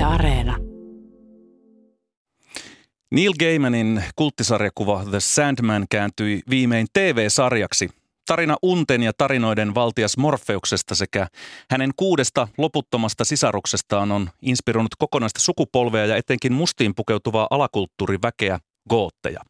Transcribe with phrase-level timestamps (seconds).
[0.00, 0.56] Yle Areena.
[3.10, 7.88] Neil Gaimanin kulttisarjakuva The Sandman kääntyi viimein TV-sarjaksi.
[8.26, 11.26] Tarina unten ja tarinoiden valtias Morfeuksesta sekä
[11.70, 18.58] hänen kuudesta loputtomasta sisaruksestaan on inspiroinut kokonaista sukupolvea ja etenkin mustiin pukeutuvaa alakulttuuriväkeä,
[18.88, 19.40] gootteja.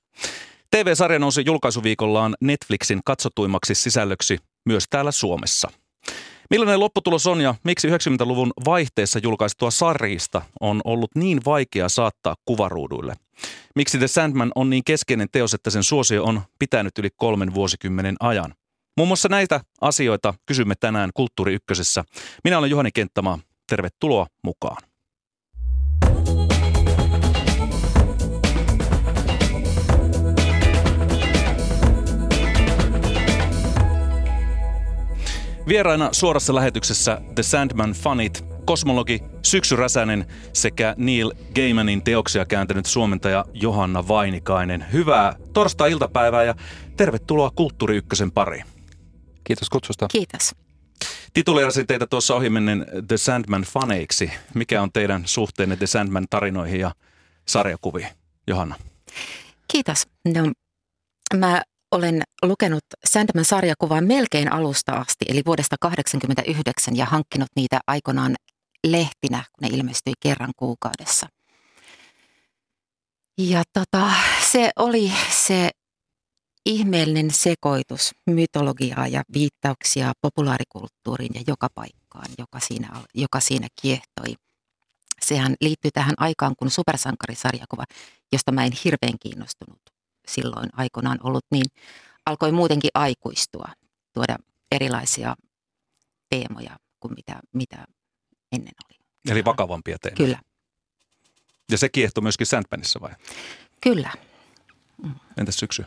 [0.71, 5.71] TV-sarja nousi julkaisuviikollaan Netflixin katsotuimmaksi sisällöksi myös täällä Suomessa.
[6.51, 13.15] Millainen lopputulos on ja miksi 90-luvun vaihteessa julkaistua sarjista on ollut niin vaikea saattaa kuvaruuduille?
[13.77, 18.17] Miksi The Sandman on niin keskeinen teos, että sen suosio on pitänyt yli kolmen vuosikymmenen
[18.21, 18.55] ajan?
[18.97, 22.05] Muun muassa näitä asioita kysymme tänään Kulttuuri Ykkösessä.
[22.45, 23.39] Minä olen Juhani Kenttämaa.
[23.67, 24.90] Tervetuloa mukaan.
[35.71, 43.45] Vieraina suorassa lähetyksessä The Sandman Fanit, kosmologi Syksy Räsänen sekä Neil Gaimanin teoksia kääntänyt suomentaja
[43.53, 44.87] Johanna Vainikainen.
[44.93, 46.55] Hyvää torstai-iltapäivää ja
[46.97, 48.65] tervetuloa Kulttuuri Ykkösen pariin.
[49.45, 50.07] Kiitos kutsusta.
[50.09, 50.55] Kiitos.
[51.33, 54.31] Tituleerasin teitä tuossa ohimennen The Sandman faneiksi.
[54.55, 56.95] Mikä on teidän suhteenne The Sandman tarinoihin ja
[57.49, 58.09] sarjakuviin?
[58.47, 58.75] Johanna.
[59.69, 60.07] Kiitos.
[60.35, 60.53] No,
[61.37, 68.37] mä olen lukenut Sandman sarjakuvaa melkein alusta asti, eli vuodesta 1989 ja hankkinut niitä aikoinaan
[68.87, 71.27] lehtinä, kun ne ilmestyi kerran kuukaudessa.
[73.39, 74.11] Ja tota,
[74.53, 75.71] se oli se
[76.67, 84.35] ihmeellinen sekoitus mytologiaa ja viittauksia populaarikulttuuriin ja joka paikkaan, joka siinä, joka siinä kiehtoi.
[85.23, 87.85] Sehän liittyy tähän aikaan, kun supersankarisarjakuva,
[88.33, 89.90] josta mä en hirveän kiinnostunut
[90.31, 91.67] silloin aikoinaan ollut, niin
[92.27, 93.69] alkoi muutenkin aikuistua,
[94.13, 94.37] tuoda
[94.73, 95.37] erilaisia
[96.29, 97.85] teemoja kuin mitä, mitä
[98.53, 98.99] ennen oli.
[99.31, 100.17] Eli vakavampia teemoja.
[100.17, 100.41] Kyllä.
[101.71, 103.11] Ja se kiehtoi myöskin Sandmanissa vai?
[103.81, 104.11] Kyllä.
[105.37, 105.85] Entäs syksy?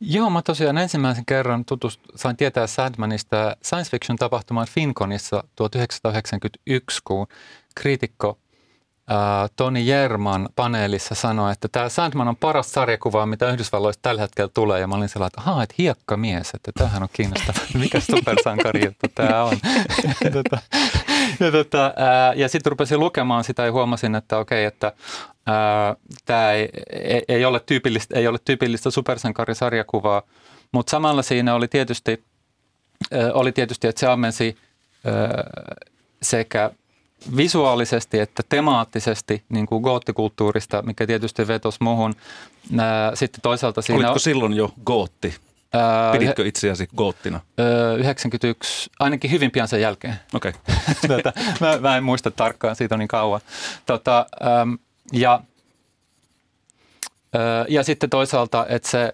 [0.00, 7.26] Joo, mä tosiaan ensimmäisen kerran tutust, sain tietää Sandmanista science fiction tapahtumaan Finconissa 1991, kun
[7.74, 8.38] kriitikko
[9.56, 14.80] Toni Jerman paneelissa sanoi, että tämä Sandman on paras sarjakuva, mitä Yhdysvalloista tällä hetkellä tulee.
[14.80, 17.58] Ja mä olin sellainen, että ahaa, että hiekkamies, että tämähän on kiinnostava.
[17.78, 19.56] Mikä supersankari juttu tämä on?
[20.24, 20.58] ja, tota,
[21.40, 21.94] ja, tota,
[22.36, 24.92] ja sitten rupesin lukemaan sitä ja huomasin, että okei, että
[26.24, 30.22] tämä ei, ei, ei, ole tyypillistä, ei ole tyypillistä supersankarisarjakuvaa,
[30.72, 32.24] mutta samalla siinä oli tietysti,
[33.32, 34.56] oli tietysti että se ammensi
[36.22, 36.70] sekä
[37.36, 42.14] visuaalisesti että temaattisesti niin kuin goottikulttuurista, mikä tietysti vetosi muuhun.
[43.14, 43.98] Sitten toisaalta siinä...
[43.98, 45.34] Olitko silloin jo gootti?
[46.12, 47.40] Piditkö itseäsi goottina?
[47.98, 50.14] 91, ainakin hyvin pian sen jälkeen.
[50.34, 50.52] Okei.
[50.68, 50.76] Okay.
[51.16, 53.40] tota, mä, mä en muista tarkkaan, siitä on niin kauan.
[53.86, 54.26] Tota,
[55.12, 55.40] ja,
[57.68, 59.12] ja sitten toisaalta, että se,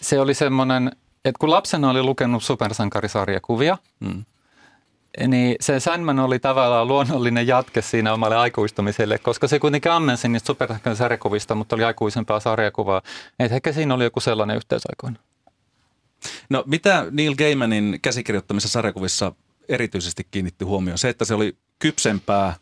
[0.00, 0.92] se oli semmoinen,
[1.24, 4.24] että kun lapsena oli lukenut supersankarisarjakuvia, mm
[5.26, 10.46] niin se Sandman oli tavallaan luonnollinen jatke siinä omalle aikuistumiselle, koska se kuitenkin ammensi niistä
[10.46, 13.02] supersarjakuvista, mutta oli aikuisempaa sarjakuvaa.
[13.38, 15.18] Että ehkä siinä oli joku sellainen yhteysaikoina.
[16.48, 19.32] No mitä Neil Gaimanin käsikirjoittamissa sarjakuvissa
[19.68, 20.98] erityisesti kiinnitti huomioon?
[20.98, 22.54] Se, että se oli kypsempää,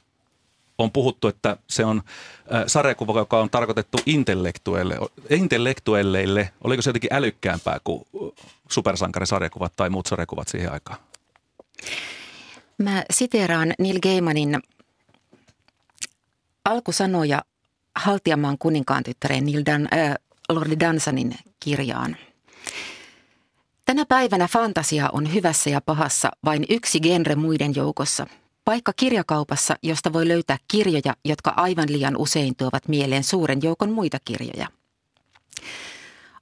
[0.78, 2.02] on puhuttu, että se on
[2.66, 3.98] sarjakuva, joka on tarkoitettu
[5.30, 6.50] intellektuelleille.
[6.64, 8.06] Oliko se jotenkin älykkäämpää kuin
[8.70, 10.98] supersankarisarjakuvat tai muut sarjakuvat siihen aikaan?
[12.84, 14.58] Mä siteeraan Neil Gaimanin
[16.64, 17.42] alkusanoja
[17.96, 20.14] Haltiamaan kuninkaan tyttäreen Neil Dan, äh,
[20.48, 22.16] Lordi Dansanin kirjaan.
[23.84, 28.26] Tänä päivänä fantasia on hyvässä ja pahassa vain yksi genre muiden joukossa.
[28.64, 34.18] Paikka kirjakaupassa, josta voi löytää kirjoja, jotka aivan liian usein tuovat mieleen suuren joukon muita
[34.24, 34.68] kirjoja–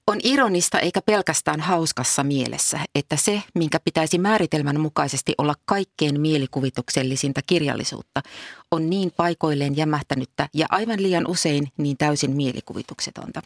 [0.07, 7.41] on ironista eikä pelkästään hauskassa mielessä, että se, minkä pitäisi määritelmän mukaisesti olla kaikkein mielikuvituksellisinta
[7.47, 8.23] kirjallisuutta,
[8.71, 13.43] on niin paikoilleen jämähtänyttä ja aivan liian usein niin täysin mielikuvituksetonta.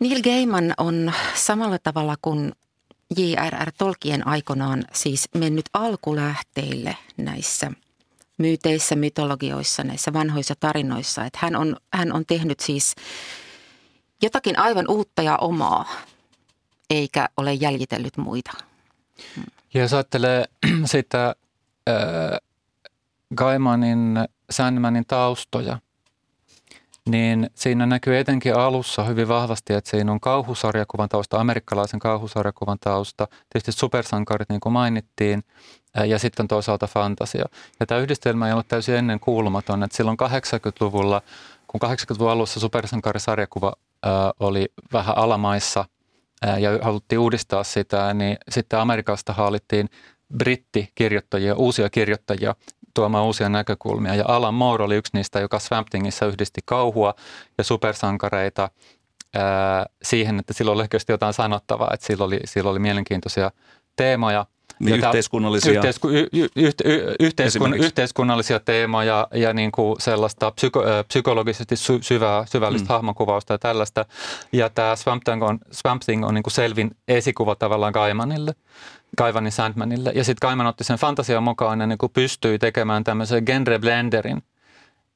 [0.00, 2.52] Neil Gaiman on samalla tavalla kuin
[3.16, 3.72] J.R.R.
[3.78, 7.72] Tolkien aikanaan siis mennyt alkulähteille näissä
[8.38, 11.24] myyteissä, mytologioissa, näissä vanhoissa tarinoissa.
[11.24, 12.94] Että hän, on, hän on tehnyt siis
[14.22, 15.88] jotakin aivan uutta ja omaa,
[16.90, 18.52] eikä ole jäljitellyt muita.
[19.74, 20.44] Ja jos ajattelee
[20.84, 21.34] sitä
[21.88, 22.38] äh,
[23.36, 24.18] Gaimanin
[24.50, 25.78] Sandmanin taustoja,
[27.08, 33.28] niin siinä näkyy etenkin alussa hyvin vahvasti, että siinä on kauhusarjakuvan tausta, amerikkalaisen kauhusarjakuvan tausta,
[33.52, 35.44] tietysti supersankarit niin kuin mainittiin,
[36.04, 37.44] ja sitten toisaalta fantasia.
[37.80, 41.22] Ja tämä yhdistelmä ei ollut täysin ennen kuulumaton, että silloin 80-luvulla,
[41.66, 43.72] kun 80-luvun alussa supersankarisarjakuva
[44.40, 45.84] oli vähän alamaissa
[46.58, 49.88] ja haluttiin uudistaa sitä, niin sitten Amerikasta haalittiin
[50.38, 52.54] brittikirjoittajia, uusia kirjoittajia
[52.94, 54.14] tuomaan uusia näkökulmia.
[54.14, 57.14] Ja Alan Moore oli yksi niistä, joka Swamp Thingissä yhdisti kauhua
[57.58, 58.70] ja supersankareita
[60.02, 63.50] siihen, että sillä oli oikeasti jotain sanottavaa, että sillä oli, sillä oli mielenkiintoisia
[63.96, 64.46] teemoja.
[64.80, 65.72] Niin jota, yhteiskunnallisia.
[65.72, 66.70] Yhteisku, y, y, y,
[67.20, 72.88] yhteiskun, yhteiskunnallisia teemoja ja niin kuin sellaista psyko, psykologisesti sy, syvää, syvällistä mm.
[72.88, 74.04] hahmokuvausta ja tällaista.
[74.52, 78.54] Ja tämä Swamp Thing on, Swamp Thing on niin kuin selvin esikuva tavallaan Gaimanille.
[79.16, 80.12] Kaivanin Sandmanille.
[80.14, 84.42] Ja sitten Kaiman otti sen fantasian mukaan ja niin kuin pystyi tekemään tämmöisen genre blenderin,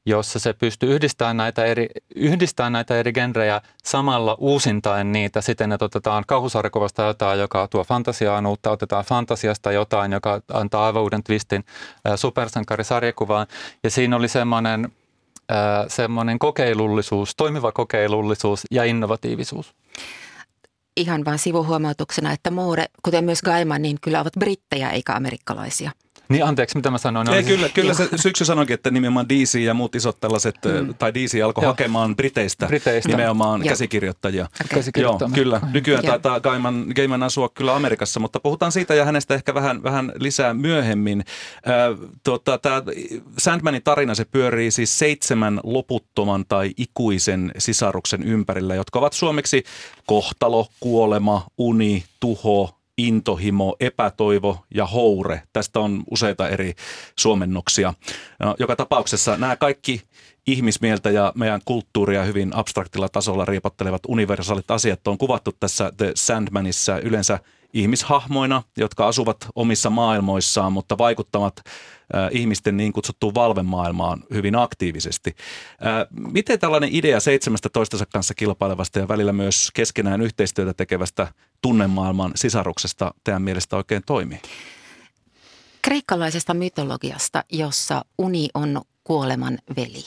[0.06, 5.84] jossa se pystyy yhdistämään näitä eri, yhdistämään näitä eri genrejä samalla uusintaen niitä siten, että
[5.84, 11.64] otetaan kauhusarjakuvasta jotain, joka tuo fantasiaan uutta, otetaan fantasiasta jotain, joka antaa aivan uuden twistin
[12.16, 13.46] supersankarisarjakuvaan.
[13.84, 14.92] Ja siinä oli semmoinen,
[15.52, 15.58] äh,
[15.88, 19.74] semmoinen kokeilullisuus, toimiva kokeilullisuus ja innovatiivisuus
[20.96, 25.90] ihan vain sivuhuomautuksena, että Moore, kuten myös Gaiman, niin kyllä ovat brittejä eikä amerikkalaisia.
[26.30, 27.30] Niin anteeksi, mitä mä sanoin?
[27.30, 30.94] Ei, kyllä, kyllä se syksy sanoikin, että nimenomaan DC ja muut isot tällaiset, mm.
[30.94, 31.72] tai DC alkoi Joo.
[31.72, 33.08] hakemaan Briteistä, Briteistä.
[33.08, 33.68] nimenomaan Joo.
[33.68, 34.48] käsikirjoittajia.
[34.64, 34.82] Okay.
[34.96, 35.60] Joo, kyllä.
[35.72, 36.10] Nykyään Joo.
[36.10, 40.54] taitaa Gaiman, Gaiman asua kyllä Amerikassa, mutta puhutaan siitä ja hänestä ehkä vähän, vähän lisää
[40.54, 41.24] myöhemmin.
[41.68, 42.82] Äh, tuota, Tämä
[43.38, 49.64] Sandmanin tarina, se pyörii siis seitsemän loputtoman tai ikuisen sisaruksen ympärillä, jotka ovat suomeksi
[50.06, 55.42] kohtalo, kuolema, uni, tuho, intohimo, epätoivo ja houre.
[55.52, 56.74] Tästä on useita eri
[57.18, 57.94] suomennoksia.
[58.38, 60.02] No, joka tapauksessa nämä kaikki
[60.46, 66.98] ihmismieltä ja meidän kulttuuria hyvin abstraktilla tasolla riepottelevat universaalit asiat on kuvattu tässä The Sandmanissa
[66.98, 67.38] yleensä
[67.72, 75.36] ihmishahmoina, jotka asuvat omissa maailmoissaan, mutta vaikuttavat äh, ihmisten niin kutsuttuun valvemaailmaan hyvin aktiivisesti.
[75.86, 81.28] Äh, miten tällainen idea 17 kanssa kilpailevasta ja välillä myös keskenään yhteistyötä tekevästä
[81.62, 84.40] tunnemaailman sisaruksesta teidän mielestä oikein toimii?
[85.82, 90.04] Kreikkalaisesta mytologiasta, jossa uni on kuoleman veli.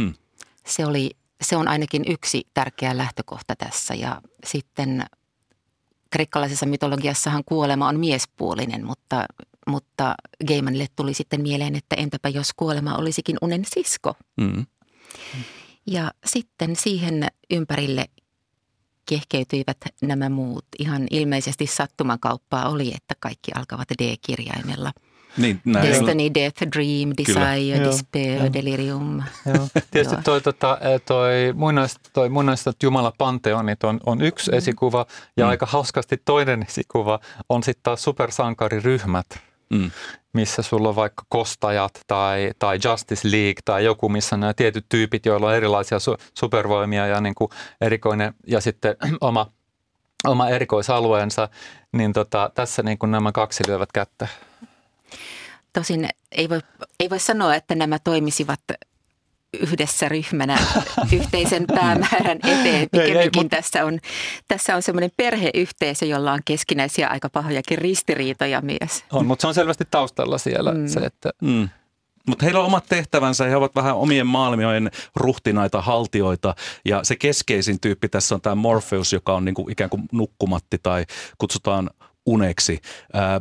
[0.00, 0.14] Hmm.
[0.66, 5.04] Se, oli, se on ainakin yksi tärkeä lähtökohta tässä ja sitten
[6.14, 9.24] kreikkalaisessa mytologiassahan kuolema on miespuolinen, mutta,
[9.66, 10.14] mutta
[10.48, 14.14] Gaimanille tuli sitten mieleen, että entäpä jos kuolema olisikin unen sisko.
[14.36, 14.66] Mm.
[15.86, 18.06] Ja sitten siihen ympärille
[19.08, 20.64] kehkeytyivät nämä muut.
[20.78, 24.92] Ihan ilmeisesti sattumakauppaa oli, että kaikki alkavat D-kirjaimella–
[25.36, 25.88] niin, näin.
[25.88, 27.90] Destiny, Death, Dream, Desire, Kyllä.
[27.90, 28.52] Despair, Joo.
[28.52, 29.22] Delirium.
[29.46, 29.68] Joo.
[29.90, 34.58] Tietysti toi, tota, toi, muinais, toi muinaista Jumala Panteonit on, on yksi mm.
[34.58, 35.50] esikuva ja mm.
[35.50, 39.26] aika hauskasti toinen esikuva on sitten taas supersankariryhmät.
[39.70, 39.90] Mm.
[40.32, 45.26] missä sulla on vaikka kostajat tai, tai Justice League tai joku, missä nämä tietyt tyypit,
[45.26, 47.50] joilla on erilaisia su- supervoimia ja niin kuin
[47.80, 49.46] erikoinen ja sitten oma,
[50.26, 51.48] oma erikoisalueensa,
[51.92, 54.28] niin tota, tässä niin kuin nämä kaksi lyövät kättä.
[55.72, 56.60] Tosin ei voi,
[57.00, 58.60] ei voi sanoa, että nämä toimisivat
[59.60, 60.58] yhdessä ryhmänä
[61.18, 62.88] yhteisen päämäärän eteen.
[62.92, 63.98] Pikemminkin tässä on,
[64.48, 69.04] tässä on semmoinen perheyhteisö, jolla on keskinäisiä aika pahojakin ristiriitoja myös.
[69.12, 70.88] On, mutta se on selvästi taustalla siellä mm.
[70.88, 71.30] se, että...
[71.42, 71.68] Mm.
[72.28, 76.54] Mutta heillä on omat tehtävänsä, he ovat vähän omien maailmioiden ruhtinaita, haltioita.
[76.84, 81.04] Ja se keskeisin tyyppi tässä on tämä Morpheus, joka on niinku ikään kuin nukkumatti tai
[81.38, 81.90] kutsutaan
[82.26, 82.80] uneksi.
[83.12, 83.40] Ää,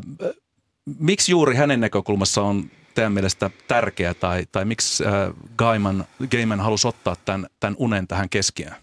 [1.00, 5.12] miksi juuri hänen näkökulmassa on teidän mielestä tärkeä tai, tai miksi äh,
[5.58, 8.76] Gaiman, Gaiman halusi ottaa tämän, tämän unen tähän keskiöön?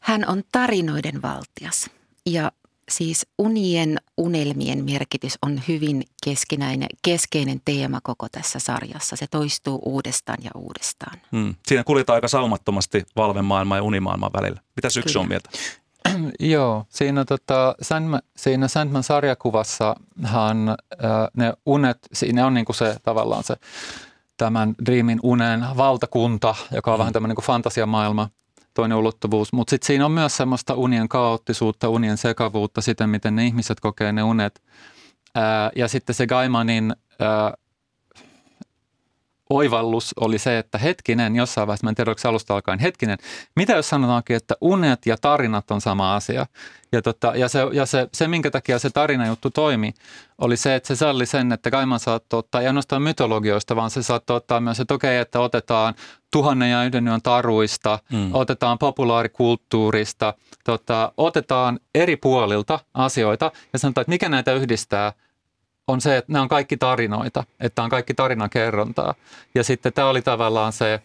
[0.00, 1.90] Hän on tarinoiden valtias
[2.26, 2.52] ja
[2.88, 9.16] siis unien, unelmien merkitys on hyvin keskinäinen, keskeinen teema koko tässä sarjassa.
[9.16, 11.20] Se toistuu uudestaan ja uudestaan.
[11.32, 11.54] Hmm.
[11.66, 14.60] Siinä kuljetaan aika saumattomasti valvemaailman ja unimaailman välillä.
[14.76, 15.50] Mitä syksy on mieltä?
[16.40, 20.76] Joo, siinä, tota, Sandman, siinä Sandman sarjakuvassahan äh,
[21.36, 23.56] ne unet, siinä on niinku se tavallaan se
[24.36, 26.98] tämän Dreamin unen valtakunta, joka on mm.
[26.98, 28.28] vähän tämmöinen niin fantasiamaailma,
[28.74, 29.52] toinen ulottuvuus.
[29.52, 34.12] Mutta sitten siinä on myös semmoista unien kaoottisuutta, unien sekavuutta, sitä miten ne ihmiset kokee
[34.12, 34.62] ne unet.
[35.34, 37.54] Ää, ja sitten se Gaimanin ää,
[39.50, 43.18] oivallus oli se, että hetkinen, jossain vaiheessa, mä en tiedä, alusta alkaen, hetkinen,
[43.56, 46.46] mitä jos sanotaankin, että unet ja tarinat on sama asia?
[46.92, 49.94] Ja, tota, ja, se, ja se, se, minkä takia se tarinajuttu toimi,
[50.38, 54.02] oli se, että se salli sen, että Kaiman saattoi ottaa, ei ainoastaan mytologioista, vaan se
[54.02, 55.94] saattoi ottaa myös, että okei, että otetaan
[56.32, 58.30] tuhannen ja yhden yön taruista, mm.
[58.32, 60.34] otetaan populaarikulttuurista,
[60.64, 65.12] tota, otetaan eri puolilta asioita ja sanotaan, että mikä näitä yhdistää–
[65.88, 69.14] on se, että nämä on kaikki tarinoita, että on kaikki tarinankerrontaa.
[69.54, 71.02] Ja sitten tämä oli tavallaan se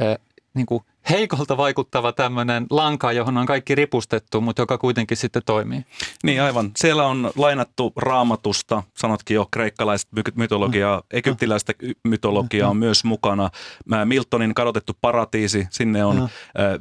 [0.00, 0.16] äh,
[0.56, 5.84] niin kuin heikolta vaikuttava tämmöinen lanka, johon on kaikki ripustettu, mutta joka kuitenkin sitten toimii.
[6.22, 6.70] Niin aivan.
[6.76, 11.04] Siellä on lainattu raamatusta, sanotkin jo kreikkalaista mytologiaa, mm.
[11.10, 11.72] egyptiläistä
[12.04, 13.50] mytologiaa on myös mukana.
[14.04, 16.28] Miltonin kadotettu paratiisi, sinne on äh,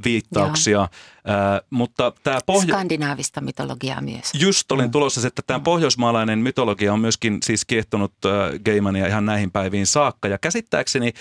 [0.05, 0.81] viittauksia.
[0.81, 0.87] Äh,
[1.69, 4.31] mutta tämä pohjo- Skandinaavista mytologiaa myös.
[4.33, 9.51] Just olin tulossa, että tämä pohjoismaalainen mytologia on myöskin siis kiehtonut äh, Geimania ihan näihin
[9.51, 10.27] päiviin saakka.
[10.27, 11.13] Ja käsittääkseni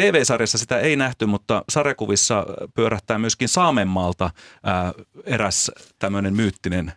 [0.00, 4.30] TV-sarjassa sitä ei nähty, mutta sarjakuvissa pyörähtää myöskin Saamenmaalta
[4.62, 4.92] ää,
[5.24, 6.92] eräs tämmöinen myyttinen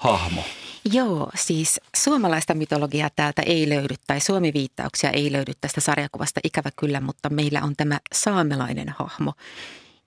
[0.00, 0.44] hahmo.
[0.92, 7.00] Joo, siis suomalaista mytologiaa täältä ei löydy tai suomiviittauksia ei löydy tästä sarjakuvasta ikävä kyllä,
[7.00, 9.32] mutta meillä on tämä saamelainen hahmo,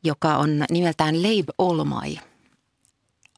[0.04, 2.20] joka on nimeltään Leib Olmai.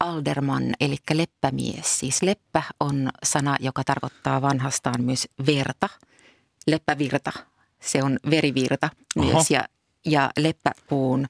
[0.00, 1.98] Alderman, eli leppämies.
[1.98, 5.88] Siis leppä on sana, joka tarkoittaa vanhastaan myös verta,
[6.66, 7.32] leppävirta
[7.80, 9.32] se on verivirta Oho.
[9.32, 9.64] myös ja,
[10.04, 11.26] ja leppäpuun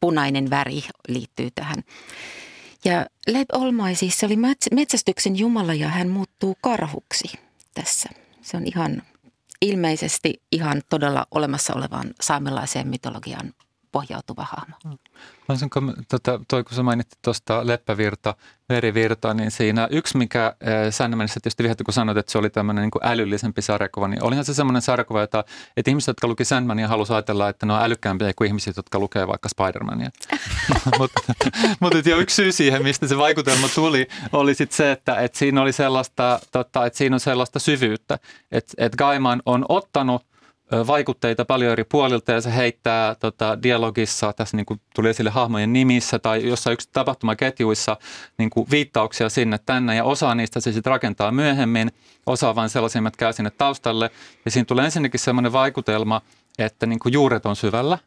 [0.00, 1.82] punainen väri liittyy tähän.
[2.84, 4.36] Ja Leib Olmai siis se oli
[4.72, 7.28] metsästyksen jumala ja hän muuttuu karhuksi
[7.74, 8.08] tässä.
[8.42, 9.02] Se on ihan
[9.62, 13.54] ilmeisesti ihan todella olemassa olevan saamelaiseen mytologian
[13.92, 14.76] pohjautuva hahmo.
[14.84, 14.98] Mm.
[15.48, 18.34] Voisinko, tota, toi kun sä mainitsit tuosta leppävirta,
[18.68, 20.54] verivirta, niin siinä yksi, mikä äh,
[20.90, 24.54] säännöllisesti tietysti viehätti, kun sanoit, että se oli tämmöinen niin älyllisempi sarjakuva, niin olihan se
[24.54, 25.44] semmoinen sarjakuva, jota,
[25.76, 29.26] että ihmiset, jotka luki Sandmania, halusivat ajatella, että ne on älykkäämpiä kuin ihmiset, jotka lukee
[29.26, 30.10] vaikka Spider-Mania.
[30.98, 31.34] mutta,
[31.80, 35.62] mutta jo yksi syy siihen, mistä se vaikutelma tuli, oli sitten se, että, että siinä
[35.62, 38.18] oli sellaista, tota, että siinä on sellaista syvyyttä,
[38.52, 40.29] että, että Gaiman on ottanut
[40.86, 45.72] vaikutteita paljon eri puolilta ja se heittää tota, dialogissa, tässä niin kuin tuli esille hahmojen
[45.72, 47.96] nimissä tai jossain yksi tapahtumaketjuissa
[48.38, 51.90] niin kuin viittauksia sinne tänne ja osa niistä se sitten rakentaa myöhemmin,
[52.26, 54.10] osa vain sellaisia, jotka käy sinne taustalle
[54.44, 56.20] ja siinä tulee ensinnäkin sellainen vaikutelma,
[56.58, 57.98] että niin kuin juuret on syvällä.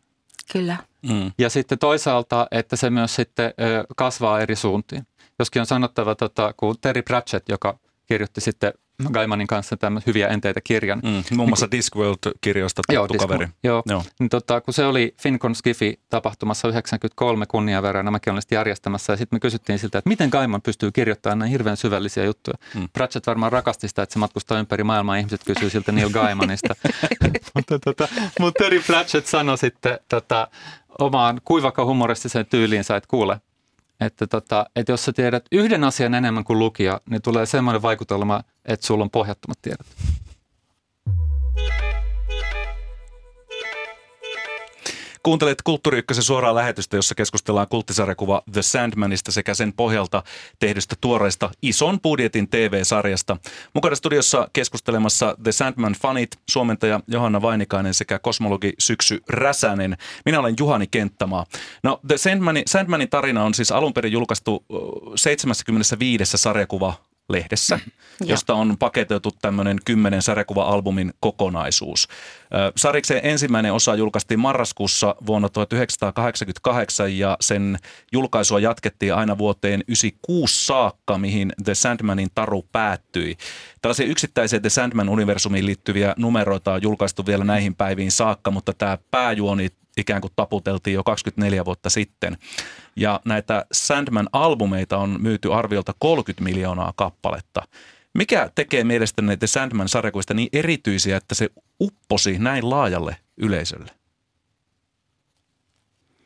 [0.51, 0.77] Kyllä.
[1.01, 1.31] Mm.
[1.37, 5.07] Ja sitten toisaalta, että se myös sitten ö, kasvaa eri suuntiin.
[5.39, 8.73] Joskin on sanottava, tota, kun Terry Pratchett, joka kirjoitti sitten
[9.11, 10.99] Gaimanin kanssa tämmöisen hyviä enteitä kirjan.
[11.03, 13.47] Mm, muun muassa niin, Discworld-kirjoista tuttu kaveri.
[13.63, 14.03] Joo, joo.
[14.19, 19.35] Niin, tota, kun se oli Fincon Skifi tapahtumassa 93 kunniaverran, mäkin olin järjestämässä ja sitten
[19.35, 22.57] me kysyttiin siltä, että miten Gaiman pystyy kirjoittamaan näin hirveän syvällisiä juttuja.
[22.75, 22.89] Mm.
[22.93, 26.75] Pratchett varmaan rakasti sitä, että se matkustaa ympäri maailmaa ihmiset kysyy siltä Neil Gaimanista.
[27.55, 28.07] mutta, tota,
[28.39, 30.47] mutta Terry Pratchett sanoi sitten tota,
[30.99, 33.41] omaan kuivakka humoristiseen tyyliinsä, että kuule,
[34.05, 38.43] että, tota, että jos sä tiedät yhden asian enemmän kuin lukija, niin tulee semmoinen vaikutelma,
[38.65, 39.87] että sulla on pohjattomat tiedot.
[45.23, 50.23] Kuuntelet Kulttuuri suoraa lähetystä, jossa keskustellaan kulttisarjakuva The Sandmanista sekä sen pohjalta
[50.59, 53.37] tehdystä tuoreesta ison budjetin TV-sarjasta.
[53.73, 59.97] Mukana studiossa keskustelemassa The Sandman fanit, suomentaja Johanna Vainikainen sekä kosmologi Syksy Räsänen.
[60.25, 61.45] Minä olen Juhani Kenttämaa.
[61.83, 64.65] No The Sandmanin, Sandmanin tarina on siis alun perin julkaistu
[65.15, 66.93] 75 sarjakuva
[67.29, 72.07] lehdessä, mm, josta on paketoitu tämmöinen kymmenen sarjakuva-albumin kokonaisuus.
[72.75, 77.77] Sariksen ensimmäinen osa julkaistiin marraskuussa vuonna 1988 ja sen
[78.11, 83.37] julkaisua jatkettiin aina vuoteen 96 saakka, mihin The Sandmanin taru päättyi.
[83.81, 89.69] Tällaisia yksittäisiä The Sandman-universumiin liittyviä numeroita on julkaistu vielä näihin päiviin saakka, mutta tämä pääjuoni
[89.97, 92.37] ikään kuin taputeltiin jo 24 vuotta sitten.
[92.95, 97.61] Ja näitä Sandman-albumeita on myyty arviolta 30 miljoonaa kappaletta.
[98.13, 101.49] Mikä tekee mielestäni näitä Sandman-sarjakuista niin erityisiä, että se
[101.81, 103.91] upposi näin laajalle yleisölle?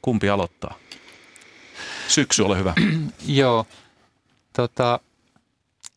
[0.02, 0.76] Kumpi aloittaa?
[2.08, 2.74] Syksy, ole hyvä.
[3.28, 3.66] Joo.
[4.54, 5.00] Tota,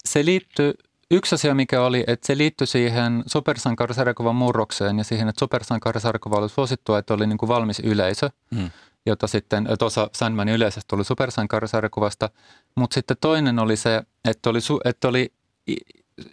[0.04, 0.74] se liittyy,
[1.10, 6.48] yksi asia mikä oli, että se liittyi siihen supersankarisarjakuvan murrokseen ja siihen, että supersankarisarjakuva oli
[6.48, 8.30] suosittua, että oli niin kuin valmis yleisö.
[8.54, 8.70] Hmm
[9.06, 12.30] jota sitten tuossa Sandmanin yleisesti tuli supersankarisarjakuvasta.
[12.76, 15.32] Mutta sitten toinen oli se, että oli, että oli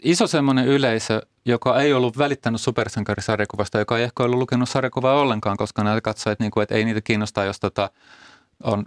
[0.02, 5.58] iso semmoinen yleisö, joka ei ollut välittänyt supersankarisarjakuvasta, joka ei ehkä ollut lukenut sarjakuvaa ollenkaan,
[5.58, 7.90] koska ne katsoivat, että, niinku, että ei niitä kiinnostaa, jos tota,
[8.64, 8.86] on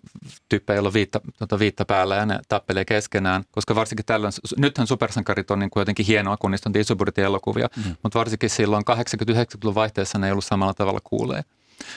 [0.49, 4.87] tyyppejä, joilla on viitta, tota viitta päällä ja ne tappelee keskenään, koska varsinkin tällöin, nythän
[4.87, 7.97] supersankarit on niin kuin jotenkin hienoa, kun niistä on iso elokuvia, mm.
[8.03, 11.43] mutta varsinkin silloin 80-90-luvun vaihteessa ne ei ollut samalla tavalla kuulee.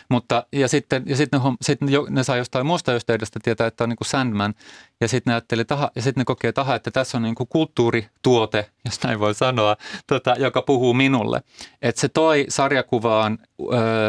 [0.09, 3.83] Mutta, ja sitten, ja sitten ne, sitten ne, ne saa jostain muusta yhteydestä tietää, että
[3.83, 4.53] on niin kuin Sandman,
[5.01, 7.47] ja sitten ne ajatteli taha, ja sitten ne kokee taha, että tässä on niin kuin
[7.47, 9.77] kulttuurituote, jos näin voi sanoa,
[10.07, 11.41] tota, joka puhuu minulle.
[11.81, 13.37] Että se toi sarjakuvaan,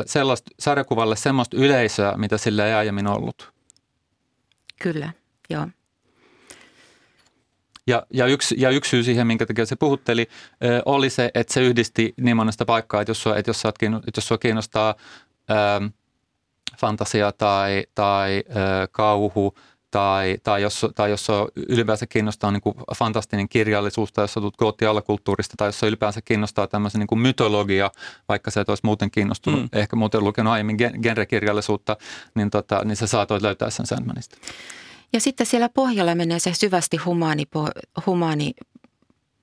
[0.06, 3.53] sellaista, sarjakuvalle semmoista yleisöä, mitä sillä ei aiemmin ollut.
[4.84, 5.12] Kyllä,
[5.50, 5.68] joo.
[7.86, 10.28] Ja, ja, yksi, ja yksi syy siihen, minkä takia se puhutteli,
[10.84, 14.00] oli se, että se yhdisti niin monesta paikkaa, että jos, sua, että jos, sä että
[14.16, 14.94] jos sua kiinnostaa
[16.78, 18.44] fantasia tai, tai
[18.90, 19.54] kauhu
[19.94, 24.56] tai, tai, jos, tai jos on ylipäänsä kiinnostaa niin kuin fantastinen kirjallisuus tai jos tulet
[24.56, 27.90] kootti alakulttuurista tai jos ylipäänsä kiinnostaa tämmöisen niin kuin mytologia,
[28.28, 29.68] vaikka se et olisi muuten kiinnostunut, mm.
[29.72, 31.96] ehkä muuten lukenut aiemmin genrekirjallisuutta,
[32.34, 34.36] niin, tota, niin sä saatoit löytää sen Sandmanista.
[35.12, 37.44] Ja sitten siellä pohjalla menee se syvästi humaani,
[38.06, 38.52] humaani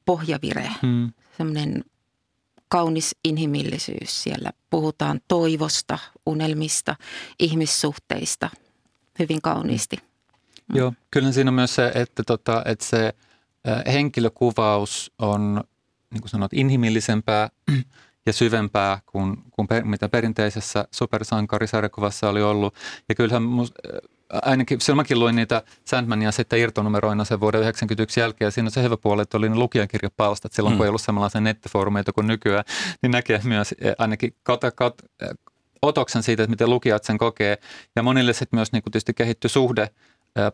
[0.06, 1.12] pohjavire, hmm.
[1.38, 1.84] semmoinen
[2.68, 4.24] kaunis inhimillisyys.
[4.24, 6.96] Siellä puhutaan toivosta, unelmista,
[7.40, 8.50] ihmissuhteista
[9.20, 9.96] hyvin kauniisti.
[9.96, 10.11] Mm.
[10.74, 13.14] Joo, kyllä siinä on myös se, että, tota, että se
[13.94, 15.64] henkilökuvaus on,
[16.14, 17.50] niin kuin sanot, inhimillisempää
[18.26, 22.76] ja syvempää kuin, kuin per, mitä perinteisessä supersankarisarjakuvassa oli ollut.
[23.10, 23.74] Ja kyllähän mus,
[24.30, 28.48] ainakin silloin mäkin luin niitä Sandmania sitten irtonumeroina sen vuoden 1991 jälkeen.
[28.48, 30.78] Ja siinä on se hyvä puoli, että oli ne lukijakirjapalstat silloin, mm.
[30.78, 32.64] kun ei ollut samanlaisia nettifoorumeita kuin nykyään.
[33.02, 35.04] Niin näkee myös ainakin kautta, kautta,
[35.82, 37.58] otoksen siitä, että miten lukijat sen kokee.
[37.96, 39.90] Ja monille sitten myös niin tietysti kehittyi suhde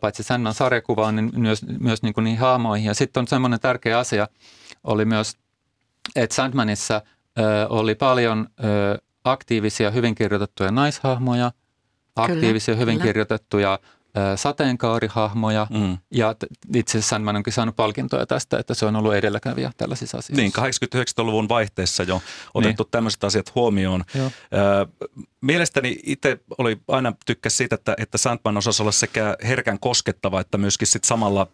[0.00, 2.86] paitsi Sandman sarjakuvaan, niin myös, myös niin kuin niihin haamoihin.
[2.86, 4.28] Ja sitten on semmoinen tärkeä asia,
[4.84, 5.36] oli myös,
[6.16, 7.02] että Sandmanissa
[7.38, 11.52] ö, oli paljon ö, aktiivisia, hyvin kirjoitettuja naishahmoja–
[12.18, 13.06] aktiivisia, kyllä, hyvin kyllä.
[13.06, 13.78] kirjoitettuja
[14.36, 15.98] sateenkaarihahmoja mm.
[16.10, 16.34] ja
[16.74, 20.42] itse asiassa Sandman onkin saanut palkintoja tästä, että se on ollut edelläkävijä tällaisissa asioissa.
[20.42, 20.52] Niin,
[20.96, 22.22] 80-90-luvun vaihteessa jo
[22.54, 22.90] otettu niin.
[22.90, 24.04] tämmöiset asiat huomioon.
[24.14, 24.30] Joo.
[25.40, 30.58] Mielestäni itse oli aina tykkäs siitä, että, että Sandman osasi olla sekä herkän koskettava että
[30.58, 31.46] myöskin sit samalla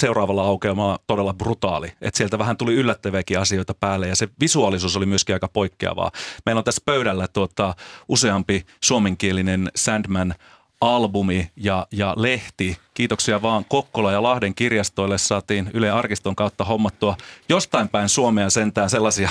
[0.00, 1.92] seuraavalla aukeamalla todella brutaali.
[2.00, 6.10] Että sieltä vähän tuli yllättäviäkin asioita päälle ja se visuaalisuus oli myöskin aika poikkeavaa.
[6.46, 7.74] Meillä on tässä pöydällä tuota,
[8.08, 10.34] useampi suomenkielinen Sandman
[10.80, 12.76] albumi ja, ja lehti.
[12.94, 17.16] Kiitoksia vaan Kokkola ja Lahden kirjastoille saatiin Yle Arkiston kautta hommattua
[17.48, 19.30] jostain päin Suomea sentään sellaisia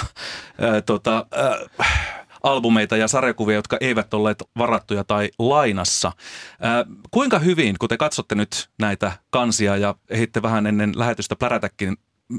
[0.62, 1.58] ää, tota, ää,
[2.46, 6.12] albumeita ja sarjakuvia, jotka eivät olleet varattuja tai lainassa.
[6.62, 11.98] Ää, kuinka hyvin, kun te katsotte nyt näitä kansia ja ehitte vähän ennen lähetystä plärätäkin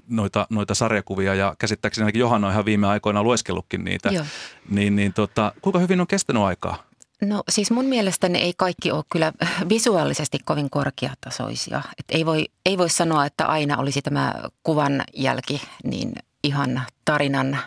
[0.09, 4.25] noita, noita sarjakuvia ja käsittääkseni ainakin Johanna on ihan viime aikoina lueskellutkin niitä, Joo.
[4.71, 6.83] niin, niin tota, kuinka hyvin on kestänyt aikaa?
[7.23, 9.33] No siis mun mielestäni ei kaikki ole kyllä
[9.69, 11.83] visuaalisesti kovin korkeatasoisia.
[11.99, 16.13] Et ei, voi, ei voi sanoa, että aina olisi tämä kuvan jälki niin
[16.45, 17.59] ihan tarinan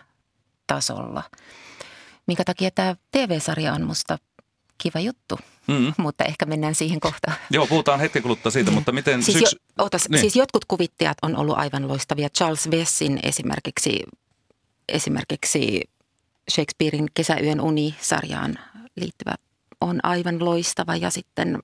[0.67, 1.23] tasolla
[2.29, 4.17] minkä takia tämä TV-sarja on musta
[4.77, 5.39] kiva juttu.
[5.67, 5.93] Mm.
[6.05, 7.37] Mutta ehkä mennään siihen kohtaan.
[7.51, 9.23] Joo, puhutaan hetken kuluttua siitä, mutta miten...
[9.23, 9.51] Siis, syks...
[9.53, 10.21] jo, ootas, niin.
[10.21, 12.29] siis jotkut kuvittajat on ollut aivan loistavia.
[12.29, 14.03] Charles Vessin esimerkiksi,
[14.89, 15.81] esimerkiksi
[16.51, 18.59] Shakespearein Kesäyön uni-sarjaan
[18.95, 19.35] liittyvä
[19.81, 20.95] on aivan loistava.
[20.95, 21.59] Ja sitten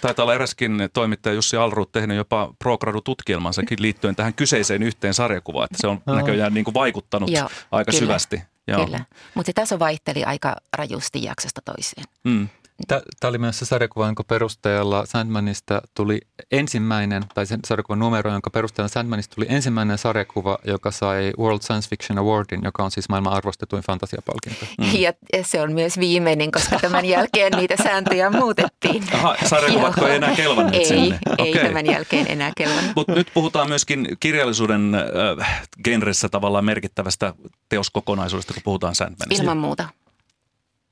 [0.00, 5.78] Taitaa olla eräskin toimittaja Jussi Alruut tehnyt jopa pro-gradu-tutkielmansakin liittyen tähän kyseiseen yhteen sarjakuvaan, että
[5.80, 7.98] se on näköjään niin kuin vaikuttanut Joo, aika kyllä.
[7.98, 8.42] syvästi.
[8.68, 8.84] Joo.
[8.84, 9.00] Kyllä,
[9.34, 12.06] mutta se taso vaihteli aika rajusti jaksosta toiseen.
[12.24, 12.48] Mm.
[12.88, 18.50] Tämä oli myös se sarjakuva, jonka perusteella Sandmanista tuli ensimmäinen, tai sen sarjakuvan numero, jonka
[18.50, 23.32] perusteella Sandmanista tuli ensimmäinen sarjakuva, joka sai World Science Fiction Awardin, joka on siis maailman
[23.32, 24.66] arvostetuin fantasiapalkinto.
[24.78, 25.00] Mm.
[25.00, 25.12] Ja
[25.42, 29.04] se on myös viimeinen, koska tämän jälkeen niitä sääntöjä muutettiin.
[29.12, 31.18] Aha, sarjakuvatko ei enää kelvanneet Ei, sinne?
[31.38, 31.66] ei okay.
[31.66, 32.96] tämän jälkeen enää kelvannut.
[32.96, 37.34] Mutta nyt puhutaan myöskin kirjallisuuden äh, genressä tavallaan merkittävästä
[37.68, 39.42] teoskokonaisuudesta, kun puhutaan Sandmanista.
[39.42, 39.88] Ilman muuta.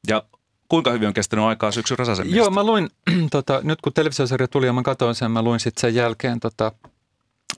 [0.09, 0.23] Ja
[0.69, 2.91] kuinka hyvin on kestänyt aikaa syksyn Räsäsen Joo, mä luin,
[3.31, 6.73] tota, nyt kun televisiosarja tuli ja mä katsoin sen, mä luin sitten sen jälkeen tota,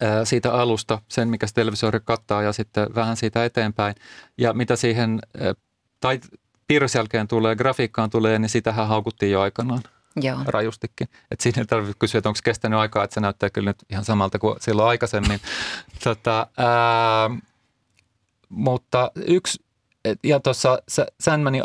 [0.00, 3.94] ää, siitä alusta, sen mikä se televisiosarja kattaa ja sitten vähän siitä eteenpäin.
[4.38, 5.54] Ja mitä siihen ää,
[6.00, 6.20] tai
[6.68, 9.82] piirrosjälkeen tulee, grafiikkaan tulee, niin sitähän haukuttiin jo aikanaan.
[10.22, 10.38] Joo.
[10.46, 11.08] rajustikin.
[11.30, 13.76] Et siinä ei tarvitse kysyä, että onko se kestänyt aikaa, että se näyttää kyllä nyt
[13.90, 15.40] ihan samalta kuin silloin aikaisemmin.
[16.04, 17.30] tota, ää,
[18.48, 19.64] mutta yksi,
[20.24, 20.78] ja tuossa
[21.20, 21.64] Sandmanin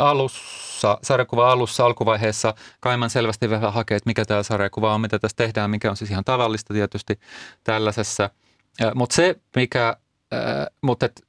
[0.88, 5.36] alussa, sarjakuva alussa, alkuvaiheessa, Kaiman selvästi vähän hakee, että mikä tämä sarjakuva on, mitä tässä
[5.36, 7.20] tehdään, mikä on siis ihan tavallista tietysti
[7.64, 8.30] tällaisessa.
[8.94, 9.96] Mutta se, mikä,
[10.82, 11.22] mutta et,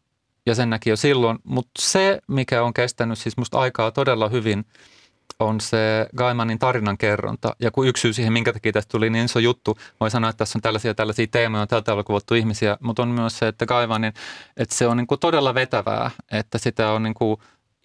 [0.46, 4.66] ja sen näki jo silloin, mutta se, mikä on kestänyt siis musta aikaa todella hyvin,
[5.40, 7.56] on se Gaimanin tarinankerronta.
[7.60, 10.38] Ja kun yksi syy siihen, minkä takia tästä tuli niin iso juttu, voi sanoa, että
[10.38, 13.66] tässä on tällaisia tällaisia teemoja, on tältä tavalla kuvattu ihmisiä, mutta on myös se, että
[13.66, 14.14] Gaimanin,
[14.58, 17.38] että se on niin kuin todella vetävää, että sitä on niin kuin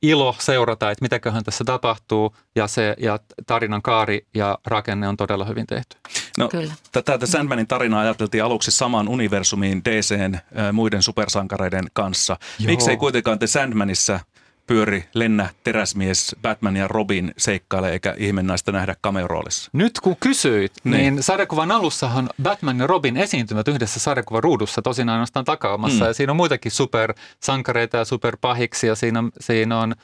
[0.02, 5.44] ilo seurata, että mitäköhän tässä tapahtuu ja, se, ja tarinan kaari ja rakenne on todella
[5.44, 5.96] hyvin tehty.
[6.38, 6.74] No, Kyllä.
[6.92, 12.36] Tätä The Sandmanin tarinaa ajateltiin aluksi samaan universumiin DCn äh, muiden supersankareiden kanssa.
[12.66, 14.20] Miksei kuitenkaan The Sandmanissa
[14.68, 19.70] pyöri, lennä, teräsmies, Batman ja Robin seikkaile eikä ihmennaista nähdä cameo-roolissa.
[19.72, 25.08] Nyt kun kysyit, niin, niin sarjakuvan alussahan Batman ja Robin esiintyvät yhdessä sarjakuvan ruudussa, tosin
[25.08, 26.04] ainoastaan takaamassa.
[26.04, 26.08] Mm.
[26.08, 29.94] Ja siinä on muitakin supersankareita ja superpahiksi ja siinä on, siinä on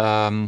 [0.00, 0.44] ähm,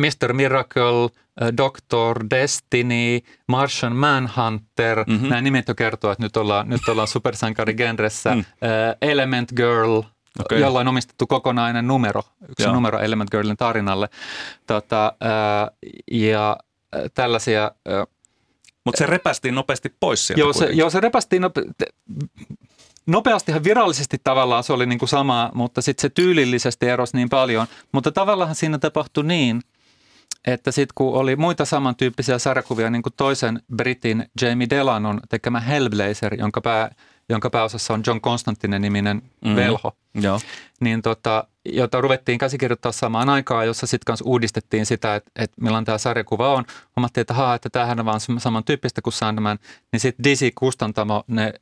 [0.00, 0.32] Mr.
[0.32, 1.04] Miracle,
[1.42, 5.04] äh, Doctor Destiny, Martian Manhunter.
[5.06, 5.28] Mm-hmm.
[5.28, 8.34] Nämä nimet jo kertoo, että nyt ollaan, nyt ollaan supersankarigenressä.
[8.34, 8.38] Mm.
[8.40, 8.46] Äh,
[9.02, 10.02] Element Girl–
[10.40, 10.58] okay.
[10.58, 12.74] jolla on omistettu kokonainen numero, yksi Joo.
[12.74, 14.08] numero Element Girlin tarinalle.
[14.66, 15.70] Tota, ää,
[16.10, 16.56] ja
[17.14, 17.70] tällaisia...
[18.84, 21.92] Mutta se repästiin nopeasti pois sieltä joo, se, joo, se repästiin nope-
[23.06, 27.66] nopeastihan virallisesti tavallaan se oli niin kuin sama, mutta sitten se tyylillisesti erosi niin paljon.
[27.92, 29.62] Mutta tavallaan siinä tapahtui niin,
[30.46, 36.34] että sitten kun oli muita samantyyppisiä sarjakuvia, niin kuin toisen Britin Jamie Delanon tekemä Hellblazer,
[36.34, 36.94] jonka pää,
[37.28, 39.56] jonka pääosassa on John Constantine niminen mm-hmm.
[39.56, 40.40] velho, Joo.
[40.80, 45.84] Niin tota, jota ruvettiin käsikirjoittaa samaan aikaan, jossa sitten kanssa uudistettiin sitä, että, että millainen
[45.84, 46.64] tämä sarjakuva on.
[46.96, 49.58] Huomattiin, että, haa, että tämähän on vaan samantyyppistä kuin Sandman.
[49.92, 51.54] Niin sitten DC Kustantamo, ne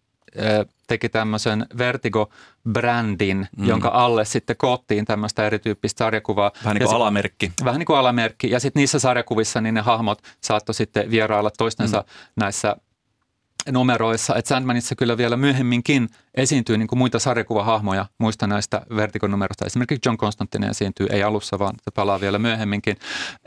[0.86, 3.68] teki tämmöisen Vertigo-brändin, mm.
[3.68, 6.50] jonka alle sitten koottiin tämmöistä erityyppistä sarjakuvaa.
[6.64, 7.52] Vähän niin kuin ja alamerkki.
[7.64, 8.50] Vähän niin kuin alamerkki.
[8.50, 12.32] Ja sitten niissä sarjakuvissa niin ne hahmot saattoi sitten vierailla toistensa mm.
[12.36, 12.76] näissä
[13.70, 19.66] numeroissa, että Sandmanissa kyllä vielä myöhemminkin esiintyy niin kuin muita sarjakuvahahmoja muista näistä vertikonumeroista.
[19.66, 22.96] Esimerkiksi John Constantine esiintyy, ei alussa, vaan se palaa vielä myöhemminkin.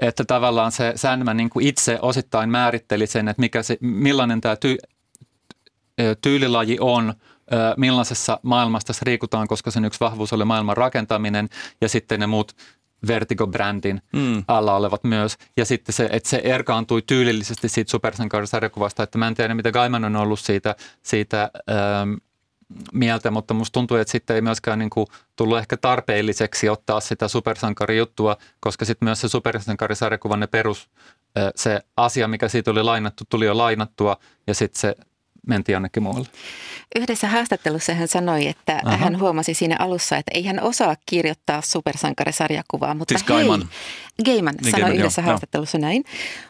[0.02, 4.56] Että tavallaan se Sandman niin kuin itse osittain määritteli sen, että mikä se, millainen tämä
[4.56, 4.78] ty,
[6.22, 7.14] tyylilaji on,
[7.78, 11.50] millaisessa maailmasta se riikutaan, koska sen yksi vahvuus oli maailman rakentaminen
[11.82, 12.56] ja sitten ne muut
[13.08, 14.44] Vertigo-brändin mm.
[14.48, 15.38] alla olevat myös.
[15.58, 20.06] Ja sitten se, että se erkaantui tyylillisesti siitä supersankarisarjakuvasta, että mä en tiedä, mitä Gaiman
[20.06, 22.14] on ollut siitä, siitä ähm,
[22.94, 27.28] mieltä, mutta musta tuntuu, että sitten ei myöskään niin kuin tullut ehkä tarpeelliseksi ottaa sitä
[27.28, 30.90] supersankarijuttua, koska sitten myös se supersankarisarjakuvan ne perus,
[31.38, 34.96] äh, se asia, mikä siitä oli lainattu, tuli jo lainattua ja sitten se
[35.48, 36.28] mentiin jonnekin muualle.
[36.96, 38.98] Yhdessä haastattelussa hän sanoi, että Aha.
[38.98, 42.94] hän huomasi siinä alussa, että ei hän osaa kirjoittaa supersankarisarjakuvaa.
[42.94, 43.60] Mutta siis Gaiman.
[43.62, 45.82] Hei, Gaiman niin sanoi Gaiman, yhdessä joo, haastattelussa joo.
[45.82, 46.04] näin.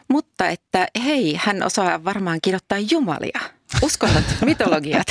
[0.08, 3.40] Mutta että hei, hän osaa varmaan kirjoittaa jumalia.
[3.82, 5.06] Uskonnot, mitologiat.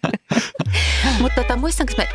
[1.20, 2.08] mutta tota, muistanko me...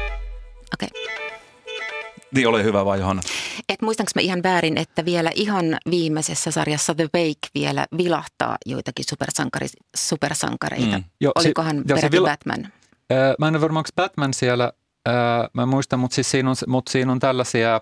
[2.36, 3.22] Niin, ole hyvä vaan Johanna.
[3.70, 9.06] Et muistanko mä ihan väärin, että vielä ihan viimeisessä sarjassa The Wake vielä vilahtaa joitakin
[9.10, 9.67] supersankari,
[9.98, 10.98] supersankareita.
[10.98, 11.04] Mm.
[11.22, 12.65] Jo, Olikohan si- peräti vil- Batman?
[12.65, 14.72] Äh, mä en ole varmaan Batman siellä,
[15.08, 15.13] äh,
[15.54, 17.82] mä muistan, mutta siis siinä on, mut siinä on tällaisia,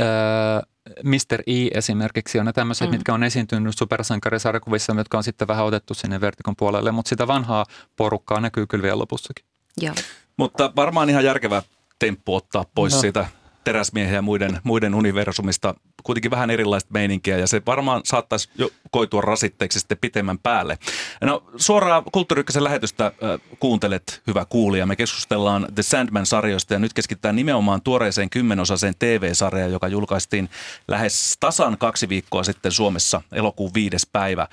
[0.00, 0.62] äh,
[1.02, 1.42] Mr.
[1.46, 2.94] E esimerkiksi on ne tämmöiset, mm.
[2.94, 7.66] mitkä on esiintynyt supersankarisarjakuvissa, jotka on sitten vähän otettu sinne vertikon puolelle, mutta sitä vanhaa
[7.96, 9.44] porukkaa näkyy kyllä vielä lopussakin.
[9.80, 9.94] Joo.
[10.36, 11.62] Mutta varmaan ihan järkevä
[12.02, 13.00] temppu ottaa pois no.
[13.00, 13.26] siitä
[13.64, 19.20] teräsmiehen ja muiden, muiden universumista kuitenkin vähän erilaista meininkiä ja se varmaan saattaisi jo koitua
[19.20, 20.78] rasitteeksi sitten pitemmän päälle.
[21.20, 23.12] No suoraan Kulttuuriykkösen lähetystä äh,
[23.60, 24.86] kuuntelet, hyvä kuulija.
[24.86, 30.50] Me keskustellaan The Sandman-sarjoista ja nyt keskitytään nimenomaan tuoreeseen kymmenosaiseen TV-sarjaan, joka julkaistiin
[30.88, 34.48] lähes tasan kaksi viikkoa sitten Suomessa elokuun viides päivä.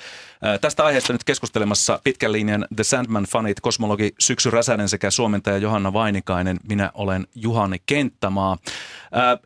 [0.62, 6.58] Tästä aiheesta nyt keskustelemassa pitkän linjan The Sandman-fanit, kosmologi Syksy Räsänen sekä suomentaja Johanna Vainikainen.
[6.70, 8.58] Minä olen Juhani Kenttämaa.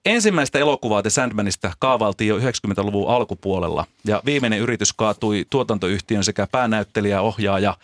[0.06, 7.22] Ensimmäistä elokuvaa The Sandmanista kaavailtiin jo 90-luvun alkupuolella ja viimeinen yritys kaatui tuotantoyhtiön sekä päänäyttelijä
[7.22, 7.78] ohjaaja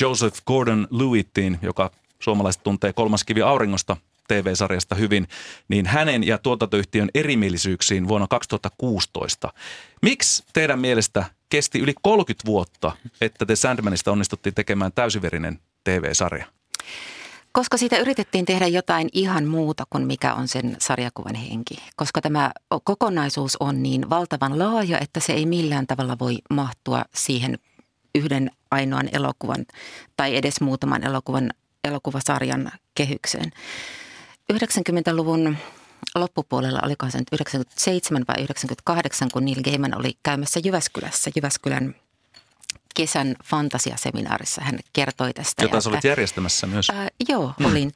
[0.00, 3.96] Joseph Gordon-Lewittiin, joka suomalaiset tuntee kolmas kivi auringosta
[4.28, 5.28] TV-sarjasta hyvin,
[5.68, 9.52] niin hänen ja tuotantoyhtiön erimielisyyksiin vuonna 2016.
[10.02, 16.46] Miksi teidän mielestä kesti yli 30 vuotta, että The Sandmanista onnistuttiin tekemään täysiverinen TV-sarja?
[17.52, 21.74] Koska siitä yritettiin tehdä jotain ihan muuta kuin mikä on sen sarjakuvan henki.
[21.96, 22.52] Koska tämä
[22.84, 27.58] kokonaisuus on niin valtavan laaja, että se ei millään tavalla voi mahtua siihen
[28.14, 29.66] yhden ainoan elokuvan
[30.16, 31.50] tai edes muutaman elokuvan,
[31.84, 33.52] elokuvasarjan kehykseen.
[34.52, 35.56] 90-luvun
[36.14, 41.94] loppupuolella, olikohan se nyt 97 vai 98, kun Neil Gaiman oli käymässä Jyväskylässä, Jyväskylän
[42.94, 45.64] kesän fantasiaseminaarissa hän kertoi tästä.
[45.64, 46.90] Jota että, olit järjestämässä myös.
[46.90, 47.66] Ää, joo, hmm.
[47.66, 47.92] olin.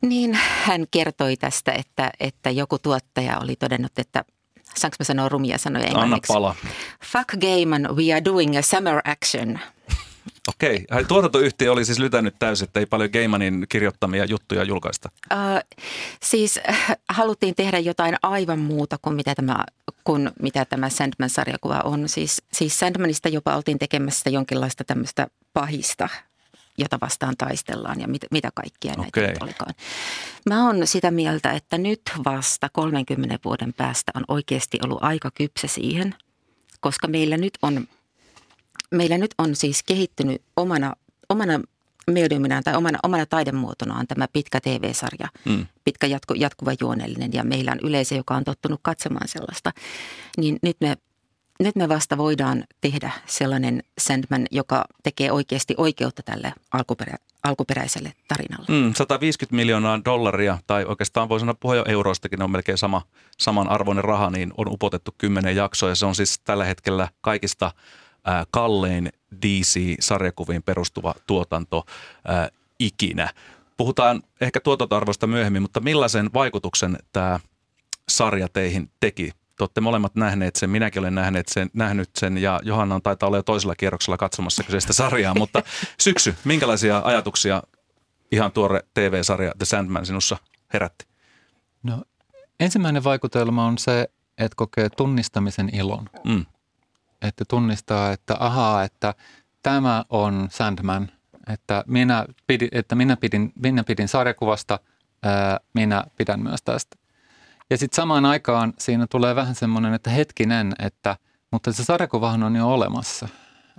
[0.00, 4.24] Niin hän kertoi tästä, että, että joku tuottaja oli todennut, että
[4.76, 6.32] saanko mä sanoa rumia sanoja englanniksi?
[6.32, 6.56] Anna pala.
[7.04, 9.58] Fuck game and we are doing a summer action.
[10.48, 10.84] Okei.
[10.90, 11.04] Okay.
[11.04, 15.08] Tuotantoyhtiö oli siis lytänyt täysin, että ei paljon Gaimanin kirjoittamia juttuja julkaista.
[15.32, 15.78] Uh,
[16.22, 19.64] siis äh, haluttiin tehdä jotain aivan muuta kuin mitä tämä,
[20.04, 22.08] kuin mitä tämä Sandman-sarjakuva on.
[22.08, 26.08] Siis, siis Sandmanista jopa oltiin tekemässä jonkinlaista tämmöistä pahista
[26.78, 29.34] jota vastaan taistellaan ja mit, mitä kaikkia näitä okay.
[29.40, 29.74] olikaan.
[30.48, 35.68] Mä oon sitä mieltä, että nyt vasta 30 vuoden päästä on oikeasti ollut aika kypsä
[35.68, 36.14] siihen,
[36.80, 37.88] koska meillä nyt on,
[38.92, 40.92] meillä nyt on siis kehittynyt omana,
[41.28, 41.60] omana
[42.10, 45.66] mediuminaan tai omana, omana taidemuotonaan tämä pitkä TV-sarja, mm.
[45.84, 49.72] pitkä jatku, jatkuva juonellinen ja meillä on yleisö, joka on tottunut katsomaan sellaista.
[50.36, 50.96] Niin nyt me
[51.62, 58.66] nyt me vasta voidaan tehdä sellainen Sandman, joka tekee oikeasti oikeutta tälle alkuperä, alkuperäiselle tarinalle.
[58.68, 63.02] Mm, 150 miljoonaa dollaria, tai oikeastaan voi sanoa puhua jo euroistakin, ne on melkein sama,
[63.38, 67.72] saman arvoinen raha, niin on upotettu kymmenen jaksoa, ja se on siis tällä hetkellä kaikista
[68.28, 69.12] äh, kallein
[69.46, 71.84] DC-sarjakuviin perustuva tuotanto
[72.30, 73.30] äh, ikinä.
[73.76, 77.40] Puhutaan ehkä tuotantoarvoista myöhemmin, mutta millaisen vaikutuksen tämä
[78.08, 82.60] sarja teihin teki te olette molemmat nähneet sen, minäkin olen nähneet sen, nähnyt sen ja
[82.62, 85.62] Johanna on taitaa olla jo toisella kierroksella katsomassa kyseistä sarjaa, mutta
[86.00, 87.62] syksy, minkälaisia ajatuksia
[88.32, 90.36] ihan tuore TV-sarja The Sandman sinussa
[90.72, 91.06] herätti?
[91.82, 92.02] No
[92.60, 94.08] ensimmäinen vaikutelma on se,
[94.38, 96.08] että kokee tunnistamisen ilon.
[96.24, 96.46] Mm.
[97.22, 99.14] Että tunnistaa, että ahaa, että
[99.62, 101.08] tämä on Sandman,
[101.52, 104.78] että minä pidin, että minä pidin, minä pidin sarjakuvasta,
[105.22, 106.96] ää, minä pidän myös tästä.
[107.70, 111.16] Ja sitten samaan aikaan siinä tulee vähän semmoinen, että hetkinen, että
[111.50, 113.28] mutta se sarjakuvahan on jo olemassa.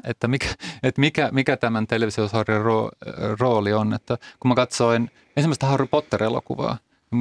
[0.03, 0.47] Että mikä,
[0.83, 2.89] että mikä, mikä tämän televisiosarjan ro,
[3.39, 3.93] rooli on.
[3.93, 6.77] Että kun mä katsoin ensimmäistä Harry Potter-elokuvaa,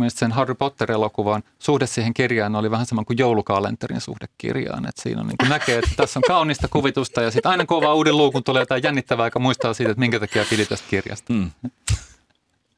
[0.08, 4.88] sen Harry Potter-elokuvan suhde siihen kirjaan oli vähän sama kuin joulukalenterin suhde kirjaan.
[4.88, 7.94] Että siinä on niin näkee, että tässä on kaunista kuvitusta ja sitten aina kun avaa
[7.94, 11.32] uuden luukun tulee jotain jännittävää, joka muistaa siitä, että minkä takia pidi tästä kirjasta.
[11.32, 11.50] Hmm.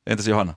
[0.06, 0.54] Entäs Johanna?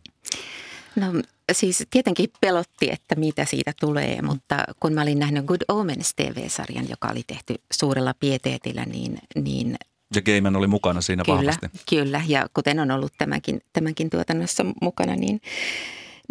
[0.96, 1.06] No
[1.52, 6.89] siis tietenkin pelotti, että mitä siitä tulee, mutta kun mä olin nähnyt Good Omens TV-sarjan,
[6.89, 9.78] joka oli tehty suurella pieteetillä, niin, niin
[10.15, 11.67] ja Gaiman oli mukana siinä kyllä, vahvasti.
[11.89, 15.41] Kyllä, ja kuten on ollut tämänkin, tämänkin tuotannossa mukana, niin,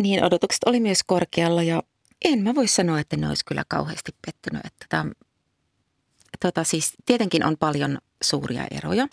[0.03, 1.83] niin odotukset oli myös korkealla ja
[2.25, 4.67] en mä voi sanoa, että ne olisi kyllä kauheasti pettynyt.
[4.67, 5.11] Että tämä,
[6.41, 9.09] tota, siis tietenkin on paljon suuria eroja,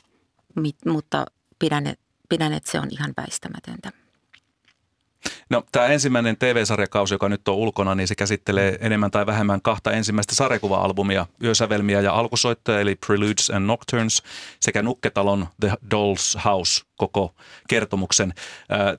[0.86, 1.26] mutta
[1.60, 1.94] pidän,
[2.30, 4.03] pidän, että se on ihan väistämätöntä.
[5.50, 9.92] No tämä ensimmäinen TV-sarjakausi, joka nyt on ulkona, niin se käsittelee enemmän tai vähemmän kahta
[9.92, 14.24] ensimmäistä sarjakuva-albumia, Yösävelmiä ja alkusoittoja, eli Preludes and Nocturnes,
[14.60, 17.36] sekä Nukketalon The Doll's House koko
[17.70, 18.34] kertomuksen.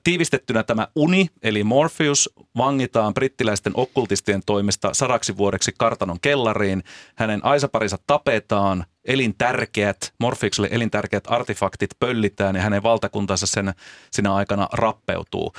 [0.03, 6.83] Tiivistettynä tämä uni, eli Morpheus, vangitaan brittiläisten okkultistien toimesta sadaksi vuodeksi kartanon kellariin.
[7.15, 13.73] Hänen aisaparinsa tapetaan, elintärkeät, Morpheukselle elintärkeät artefaktit pöllitään ja hänen valtakuntansa sen
[14.11, 15.53] sinä aikana rappeutuu.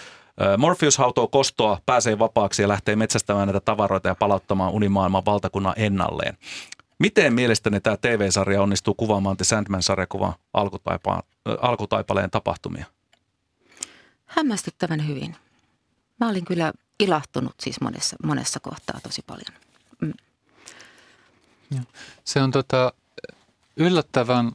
[0.58, 6.38] Morpheus hautoo kostoa, pääsee vapaaksi ja lähtee metsästämään näitä tavaroita ja palauttamaan unimaailman valtakunnan ennalleen.
[6.98, 11.22] Miten mielestäni tämä TV-sarja onnistuu kuvaamaan The Sandman-sarjakuvan alkutaipa-
[11.60, 12.86] alkutaipaleen tapahtumia?
[14.26, 15.36] Hämmästyttävän hyvin.
[16.20, 19.60] Mä olin kyllä ilahtunut siis monessa, monessa kohtaa tosi paljon.
[20.00, 20.12] Mm.
[22.24, 22.92] Se on tota,
[23.76, 24.52] yllättävän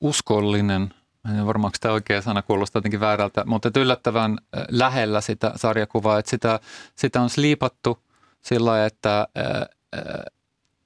[0.00, 0.94] uskollinen–
[1.30, 6.60] en varmaan tämä oikea sana kuulostaa jotenkin väärältä, mutta yllättävän lähellä sitä sarjakuvaa, että sitä,
[6.94, 7.98] sitä on sliipattu
[8.42, 9.28] sillä lailla, että,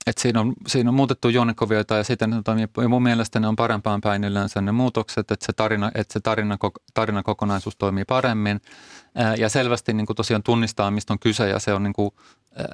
[0.07, 2.43] että siinä, on, siinä on muutettu juonekuvioita ja sitten
[2.83, 6.21] ja mun mielestä ne on parempaan päin yleensä ne muutokset, että se, tarina, että se
[6.21, 6.59] tarina,
[6.95, 8.61] tarina kokonaisuus toimii paremmin
[9.39, 12.11] ja selvästi niin kuin tosiaan tunnistaa, mistä on kyse ja se on niin kuin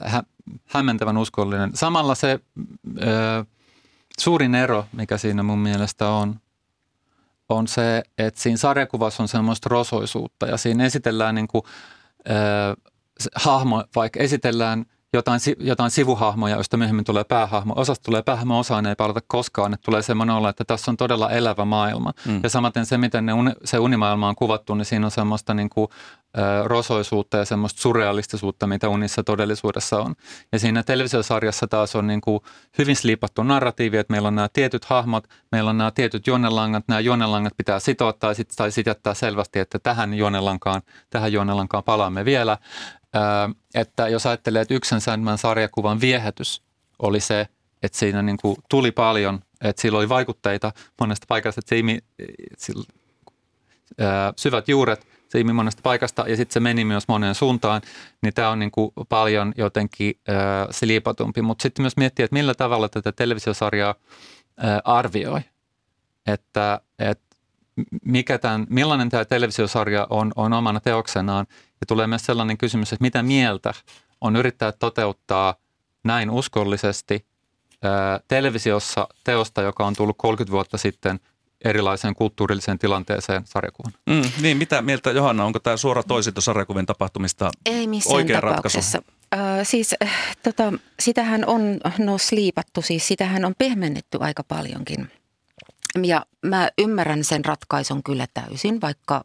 [0.05, 0.23] hä,
[0.67, 1.71] hämmentävän uskollinen.
[1.75, 2.41] Samalla se
[4.19, 6.41] suurin ero, mikä siinä mun mielestä on,
[7.57, 11.63] on se, että siinä sarjakuvassa on semmoista rosoisuutta ja siinä esitellään niin kuin,
[12.31, 12.77] äh,
[13.35, 17.75] hahmo, vaikka esitellään jotain, jotain sivuhahmoja, joista myöhemmin tulee päähahmo.
[17.77, 19.75] Osasta tulee päähahmo, osaan ei palata koskaan.
[19.75, 22.13] Että tulee semmoinen olla, että tässä on todella elävä maailma.
[22.27, 22.41] Mm.
[22.43, 25.71] Ja samaten se, miten ne uni, se unimaailma on kuvattu, niin siinä on semmoista niin
[25.71, 25.89] kuin,
[26.39, 30.15] ö, rosoisuutta ja semmoista surrealistisuutta, mitä unissa todellisuudessa on.
[30.53, 32.41] Ja siinä televisiosarjassa taas on niin kuin
[32.79, 37.01] hyvin sliipattu narratiivi, että meillä on nämä tietyt hahmot, meillä on nämä tietyt juonelangat, nämä
[37.01, 42.59] juonelangat pitää sitoa tai sitten sit jättää selvästi, että tähän juonelankaan, tähän juonelankaan palaamme vielä
[43.75, 46.63] että jos ajattelee, että yksen Sandman sarjakuvan viehätys
[46.99, 47.49] oli se,
[47.83, 51.99] että siinä niin kuin tuli paljon, että sillä oli vaikutteita monesta paikasta, että se imi,
[52.59, 52.85] sillä,
[54.37, 57.83] syvät juuret, se imi monesta paikasta ja sitten se meni myös moneen suuntaan,
[58.23, 60.35] niin tämä on niin kuin paljon jotenkin äh,
[60.71, 61.43] sliipatumpi.
[61.43, 63.95] Mutta sitten myös miettiä, että millä tavalla tätä televisiosarjaa
[64.65, 65.41] äh, arvioi,
[66.27, 67.32] että, että
[68.05, 71.47] mikä tämän, millainen tämä televisiosarja on, on omana teoksenaan
[71.81, 73.75] ja tulee myös sellainen kysymys, että mitä mieltä
[74.21, 75.55] on yrittää toteuttaa
[76.05, 77.27] näin uskollisesti
[77.83, 81.21] ää, televisiossa teosta, joka on tullut 30 vuotta sitten
[81.65, 83.93] erilaiseen kulttuurilliseen tilanteeseen sarjakuvan.
[84.07, 88.99] Mm, niin, mitä mieltä Johanna, onko tämä suora toisinto sarjakuvien tapahtumista Ei missään oikea tapauksessa.
[88.99, 89.23] ratkaisu?
[89.35, 95.11] Äh, siis äh, tota, sitähän on no sliipattu, siis sitähän on pehmennetty aika paljonkin.
[96.03, 99.25] Ja mä ymmärrän sen ratkaisun kyllä täysin, vaikka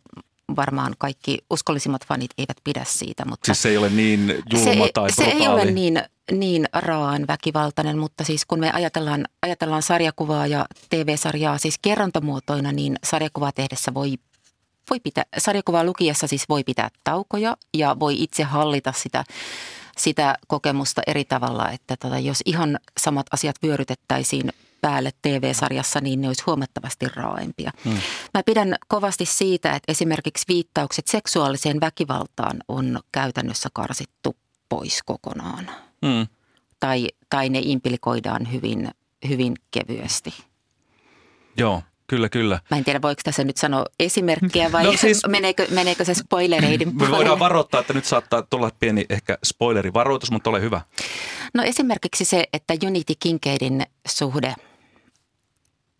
[0.55, 3.25] varmaan kaikki uskollisimmat fanit eivät pidä siitä.
[3.25, 5.61] Mutta Siis se ei ole niin julma se, tai se ei brutaali.
[5.61, 6.01] ole niin,
[6.31, 12.95] niin raan väkivaltainen, mutta siis kun me ajatellaan, ajatellaan sarjakuvaa ja TV-sarjaa siis kerrontamuotoina, niin
[13.03, 14.13] sarjakuvaa tehdessä voi,
[14.89, 19.23] voi pitää, sarjakuvaa lukiessa siis voi pitää taukoja ja voi itse hallita sitä,
[19.97, 26.27] sitä kokemusta eri tavalla, että tota, jos ihan samat asiat vyörytettäisiin päälle TV-sarjassa, niin ne
[26.27, 27.71] olisi huomattavasti raaempia.
[27.85, 27.97] Hmm.
[28.33, 34.35] Mä pidän kovasti siitä, että esimerkiksi viittaukset seksuaaliseen väkivaltaan on käytännössä karsittu
[34.69, 35.71] pois kokonaan.
[36.01, 36.27] Mm.
[36.79, 38.91] Tai, tai ne implikoidaan hyvin,
[39.27, 40.33] hyvin kevyesti.
[41.57, 42.59] Joo, kyllä, kyllä.
[42.71, 46.87] Mä en tiedä, voiko tässä nyt sanoa esimerkkiä vai No siis- meneekö, meneekö se spoilereiden
[46.87, 47.17] Me puolelle?
[47.17, 50.81] voidaan varoittaa, että nyt saattaa tulla pieni ehkä spoilerivaroitus, mutta ole hyvä.
[51.53, 54.55] No esimerkiksi se, että Unity Kincaidin suhde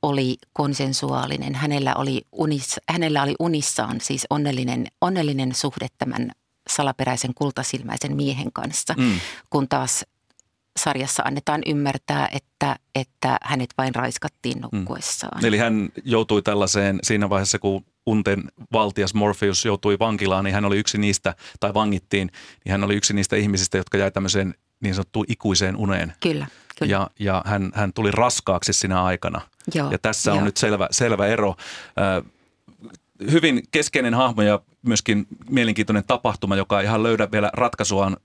[0.08, 1.56] oli konsensuaalinen.
[1.56, 6.32] Hänellä oli, unis, hänellä oli unissaan siis onnellinen, onnellinen suhde tämän
[6.70, 9.20] salaperäisen kultasilmäisen miehen kanssa, Mm.
[9.50, 10.06] kun taas
[10.80, 15.46] sarjassa annetaan ymmärtää, että, että hänet vain raiskattiin nukkuessaan.
[15.46, 18.44] Eli hän joutui tällaiseen siinä vaiheessa, kun unten
[18.74, 22.32] valtias Morpheus joutui vankilaan, niin hän oli yksi niistä, tai vangittiin,
[22.66, 26.14] niin hän oli yksi niistä ihmisistä, jotka jäi tämmöiseen niin sanottuun ikuiseen uneen.
[26.20, 26.48] Kyllä,
[26.80, 26.92] kyllä.
[26.92, 29.42] Ja, ja hän, hän tuli raskaaksi sinä aikana.
[29.74, 31.56] Joo, ja tässä on nyt selvä, selvä ero.
[32.00, 32.32] Äh,
[33.32, 38.18] hyvin keskeinen hahmo ja myöskin mielenkiintoinen tapahtuma, joka ei ihan löydä vielä ratkaisuaan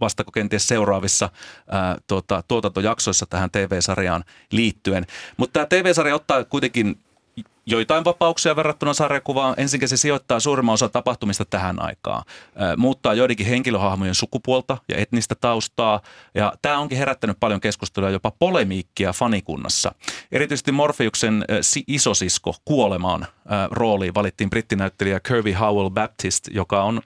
[0.00, 1.30] vasta kenties seuraavissa
[1.68, 5.06] ää, tuota, tuotantojaksoissa tähän TV-sarjaan liittyen.
[5.36, 6.98] Mutta tämä TV-sarja ottaa kuitenkin
[7.66, 9.54] joitain vapauksia verrattuna sarjakuvaan.
[9.56, 12.22] Ensinnäkin se sijoittaa suurimman osa tapahtumista tähän aikaan.
[12.76, 16.00] Muuttaa joidenkin henkilöhahmojen sukupuolta ja etnistä taustaa.
[16.34, 19.94] Ja tämä onkin herättänyt paljon keskustelua, jopa polemiikkia fanikunnassa.
[20.32, 20.72] Erityisesti
[21.60, 23.26] si- isosisko kuolemaan
[23.70, 27.00] rooliin valittiin brittinäyttelijä Kirby Howell Baptist, joka on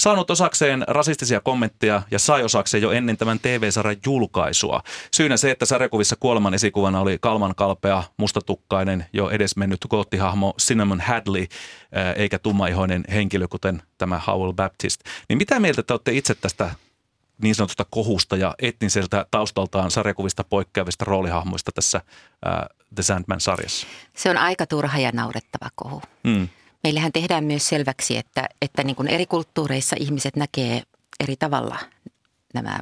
[0.00, 4.82] saanut osakseen rasistisia kommentteja ja sai osakseen jo ennen tämän TV-sarjan julkaisua.
[5.14, 11.46] Syynä se, että sarjakuvissa kuoleman esikuvana oli kalman kalpea, mustatukkainen, jo edesmennyt goottihahmo Cinnamon Hadley,
[12.16, 15.00] eikä tummaihoinen henkilö, kuten tämä Howell Baptist.
[15.28, 16.74] Niin mitä mieltä te olette itse tästä
[17.42, 22.00] niin sanotusta kohusta ja etniseltä taustaltaan sarjakuvista poikkeavista roolihahmoista tässä
[22.94, 23.86] The Sandman-sarjassa?
[24.16, 26.02] Se on aika turha ja naurettava kohu.
[26.24, 26.48] Mm.
[26.84, 30.82] Meillähän tehdään myös selväksi, että, että niin kuin eri kulttuureissa ihmiset näkee
[31.20, 31.78] eri tavalla
[32.54, 32.78] nämä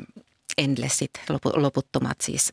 [0.59, 2.53] endlessit, lopu- loputtomat siis.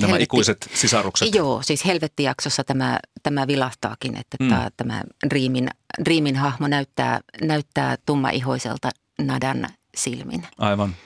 [0.00, 1.34] Nämä Helvetti- ikuiset sisarukset.
[1.34, 4.48] Joo, siis Helvettijaksossa tämä, tämä vilahtaakin, että Mm.
[4.48, 5.68] tämä, tämä Dreamin,
[6.04, 10.46] Dreamin hahmo näyttää, näyttää tummaihoiselta nadan silmin.
[10.58, 10.96] Aivan.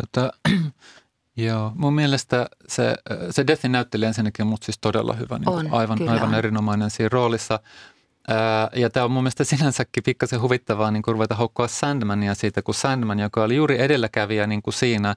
[0.00, 0.32] Tota,
[1.36, 2.94] joo, mun mielestä se,
[3.30, 6.90] se Deathin näyttelijä ensinnäkin on mut siis todella hyvä, niin On, aivan, kyllä aivan erinomainen
[6.90, 7.60] siinä roolissa.
[8.28, 12.62] Ää, ja tämä on mun mielestä sinänsäkin pikkasen huvittavaa niin kuin ruveta hokkoa Sandmania siitä,
[12.62, 15.14] kun Sandman, joka oli juuri edelläkävijä niin kuin siinä,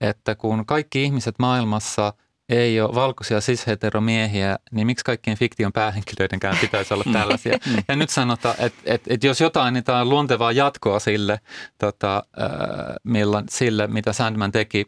[0.00, 2.12] että kun kaikki ihmiset maailmassa
[2.48, 7.58] ei ole valkoisia cis-heteromiehiä, niin miksi kaikkien fiktion päähenkilöidenkään pitäisi olla tällaisia?
[7.88, 11.40] ja nyt sanotaan, että, että, että jos jotain, niin tämä on luontevaa jatkoa sille,
[11.78, 12.24] tota,
[13.04, 14.86] milloin, sille, mitä Sandman teki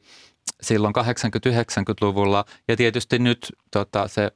[0.62, 2.44] silloin 80-90-luvulla.
[2.68, 4.30] Ja tietysti nyt tota, se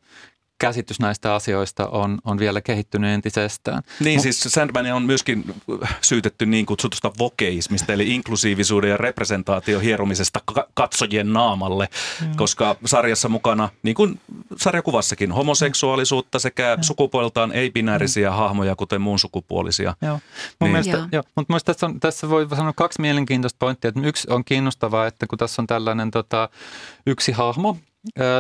[0.59, 3.83] käsitys näistä asioista on, on vielä kehittynyt entisestään.
[4.01, 5.45] Niin Mu- siis Sandman on myöskin
[6.03, 11.89] syytetty niin kutsutusta vokeismista, eli inklusiivisuuden ja representaation hieromisesta ka- katsojien naamalle,
[12.21, 12.37] mm.
[12.37, 14.21] koska sarjassa mukana, niin kuin
[14.57, 19.95] sarjakuvassakin, homoseksuaalisuutta sekä sukupuoleltaan ei-binäärisiä hahmoja, kuten muun sukupuolisia.
[20.03, 20.13] Joo.
[20.13, 20.21] Mun
[20.61, 20.73] Niin.
[20.73, 21.09] mielestä, Joo.
[21.13, 21.23] joo.
[21.37, 23.89] Mutta mielestä tässä, on, tässä voi sanoa kaksi mielenkiintoista pointtia.
[23.89, 26.49] Että yksi on kiinnostavaa, että kun tässä on tällainen tota,
[27.07, 27.77] yksi hahmo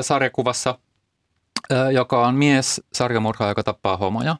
[0.00, 0.78] sarjakuvassa,
[1.92, 4.36] joka on mies sarjamurhaaja, joka tappaa homoja.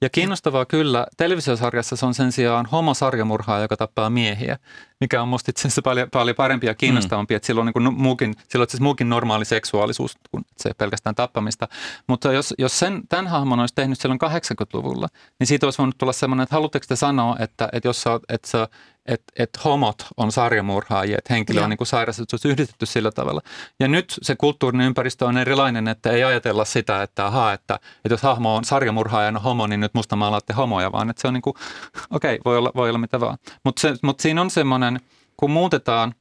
[0.00, 4.58] Ja kiinnostavaa kyllä, televisiosarjassa se on sen sijaan homo-sarjamurhaaja, joka tappaa miehiä.
[5.00, 7.36] Mikä on musta itse asiassa paljon, paljon parempi ja kiinnostavampi, mm.
[7.36, 11.68] että sillä on, niin muukin, sillä on siis muukin normaali seksuaalisuus kuin se pelkästään tappamista.
[12.06, 15.08] Mutta jos, jos sen, tämän hahmon olisi tehnyt silloin 80-luvulla,
[15.38, 18.48] niin siitä olisi voinut tulla semmoinen, että haluatteko te sanoa, että, että jos sä, että
[18.48, 18.68] sä
[19.08, 21.64] että et homot on sarjamurhaajia, että henkilö ja.
[21.64, 23.40] on niin kuin sairas, että se olisi yhdistetty sillä tavalla.
[23.80, 28.12] Ja nyt se kulttuurinen ympäristö on erilainen, että ei ajatella sitä, että ahaa, että, että
[28.12, 31.42] jos hahmo on sarjamurhaajana homo, niin nyt musta maalaatte homoja, vaan että se on niin
[31.42, 31.54] kuin,
[32.10, 33.38] okei, okay, voi olla, voi olla mitä vaan.
[33.64, 34.87] Mutta mut siinä on semmoinen,
[35.36, 36.14] kun muutetaan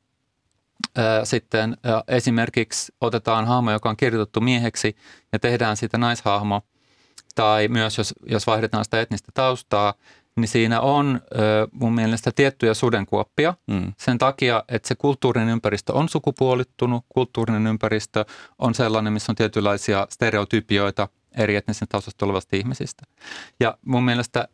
[0.97, 4.95] ää, sitten ää, esimerkiksi otetaan hahmo, joka on kirjoitettu mieheksi
[5.33, 6.61] ja tehdään siitä naishahmo,
[7.35, 9.93] tai myös jos, jos vaihdetaan sitä etnistä taustaa,
[10.35, 11.21] niin siinä on
[11.71, 13.93] mun mielestä tiettyjä sudenkuoppia mm.
[13.97, 18.25] sen takia, että se kulttuurinen ympäristö on sukupuolittunut, kulttuurinen ympäristö
[18.59, 21.07] on sellainen, missä on tietynlaisia stereotypioita
[21.37, 23.03] eri etnisen taustasta tulevasta ihmisistä.
[23.59, 24.47] Ja mun mielestä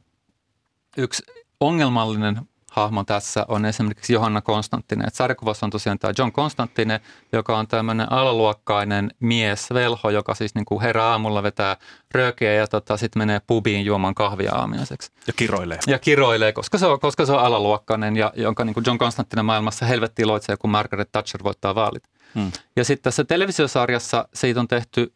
[0.98, 1.24] yksi
[1.60, 2.42] ongelmallinen
[2.74, 5.08] hahmo tässä on esimerkiksi Johanna Konstanttinen.
[5.08, 7.00] Et sarjakuvassa on tosiaan tämä John Konstanttinen,
[7.34, 11.78] joka on tämmöinen alaluokkainen mies, velho, joka siis niin kuin herää aamulla vetää
[12.12, 15.12] röökeä ja tota, sitten menee pubiin juomaan kahvia aamiaiseksi.
[15.28, 15.80] Ja kiroilee.
[15.88, 19.46] Ja kiroilee, koska se on, koska se on alaluokkainen ja jonka niin kuin John Konstanttinen
[19.46, 22.04] maailmassa helvetti iloitsee, kun Margaret Thatcher voittaa vaalit.
[22.36, 22.52] Hmm.
[22.76, 25.14] Ja sitten tässä televisiosarjassa siitä on tehty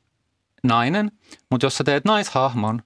[0.64, 1.12] nainen,
[1.52, 2.82] mutta jos sä teet naishahmon,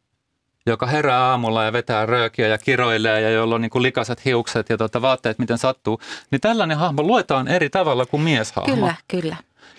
[0.66, 4.70] joka herää aamulla ja vetää röökiä ja kiroilee ja jolla on niin kuin likaset hiukset
[4.70, 6.02] ja tuota, vaatteet miten sattuu,
[6.32, 8.76] niin tällainen hahmo luetaan eri tavalla kuin mieshahmo.
[8.76, 9.36] Kyllä, kyllä.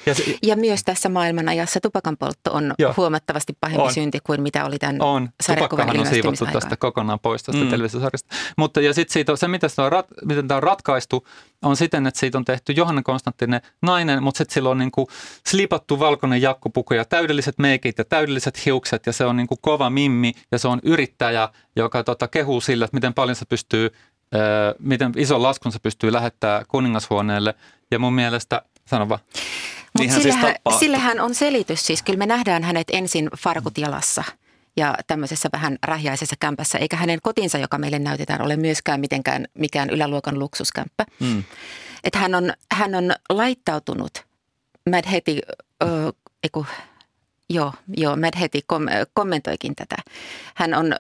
[0.07, 4.43] Ja, se, ja myös tässä maailmanajassa tupakan poltto on jo, huomattavasti pahempi on, synti kuin
[4.43, 7.71] mitä oli tämän On, tupakkahan on siivottu tästä kokonaan pois tästä mm.
[7.71, 8.35] televisiosarjasta.
[8.57, 11.27] Mutta ja sitten siitä, se, miten, on rat, miten tämä on ratkaistu,
[11.63, 15.07] on siten, että siitä on tehty Johanna Konstanttinen nainen, mutta sitten sillä on niin kuin
[15.47, 19.91] slipattu valkoinen jakkupuku ja täydelliset meikit ja täydelliset hiukset ja se on niin kuin kova
[19.91, 23.91] mimmi ja se on yrittäjä, joka tota, kehuu sillä, että miten paljon se pystyy
[24.79, 27.55] miten ison laskun se pystyy lähettämään kuningashuoneelle.
[27.91, 28.63] Ja mun mielestä,
[28.93, 29.21] sano vaan.
[29.99, 31.87] Mutta siis sillehän, siis sillehän on selitys.
[31.87, 34.25] Siis kyllä me nähdään hänet ensin farkut jalassa
[34.77, 39.91] ja tämmöisessä vähän rähjäisessä kämpässä, eikä hänen kotinsa, joka meille näytetään, ole myöskään mitenkään mikään
[39.91, 41.05] yläluokan luksuskämppä.
[41.21, 41.45] Mm.
[42.05, 44.27] Että hän on, hän on laittautunut,
[44.91, 45.41] Mad heti,
[45.83, 46.13] ö,
[46.43, 46.67] eiku,
[47.51, 49.97] joo, joo, Mad heti kom, kommentoikin tätä.
[50.55, 50.95] Hän on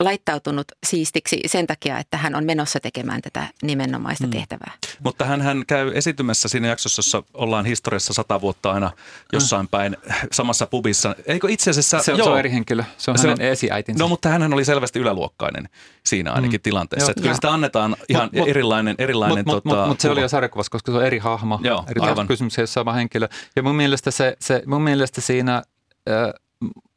[0.00, 4.32] laittautunut siistiksi sen takia, että hän on menossa tekemään tätä nimenomaista hmm.
[4.32, 4.72] tehtävää.
[5.04, 8.90] Mutta hän, hän käy esitymässä siinä jaksossa, jossa ollaan historiassa sata vuotta aina
[9.32, 9.96] jossain päin
[10.32, 11.14] samassa pubissa.
[11.26, 11.98] Eikö itse asiassa...
[12.02, 14.04] Se, joo, se on eri henkilö, se on se hänen on, esiäitinsä.
[14.04, 15.68] No mutta hän oli selvästi yläluokkainen
[16.06, 16.62] siinä ainakin hmm.
[16.62, 17.10] tilanteessa.
[17.10, 18.94] Että kyllä sitä annetaan ihan mut, erilainen...
[18.98, 21.84] erilainen Mutta tota, mut, mut se oli jo sarjakuvassa, koska se on eri hahmo, joo,
[21.88, 23.28] eri kysymys, jos sama henkilö.
[23.56, 25.62] Ja mun mielestä, se, se, mun mielestä siinä...
[26.10, 26.43] Äh,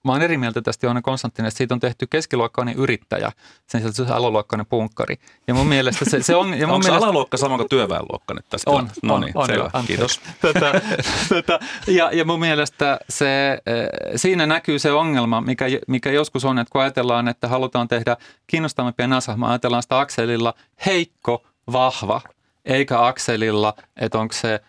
[0.07, 3.31] mä oon eri mieltä tästä Johanna Konstantin, että siitä on tehty keskiluokkainen yrittäjä,
[3.67, 5.15] sen sieltä se alaluokkainen punkkari.
[5.47, 6.53] Ja mun mielestä se, se on...
[6.53, 8.71] Ja mun Onko mielestä, alaluokka sama kuin työväenluokka nyt tästä?
[8.71, 9.69] On, no niin, on, selvä.
[9.73, 10.21] On, Kiitos.
[10.41, 10.81] Tätä,
[11.29, 16.59] tätä, ja, ja mun mielestä se, eh, siinä näkyy se ongelma, mikä, mikä joskus on,
[16.59, 20.53] että kun ajatellaan, että halutaan tehdä kiinnostavampia nasahmaa, ajatellaan sitä akselilla
[20.85, 22.21] heikko, vahva,
[22.65, 24.59] eikä akselilla, että onko se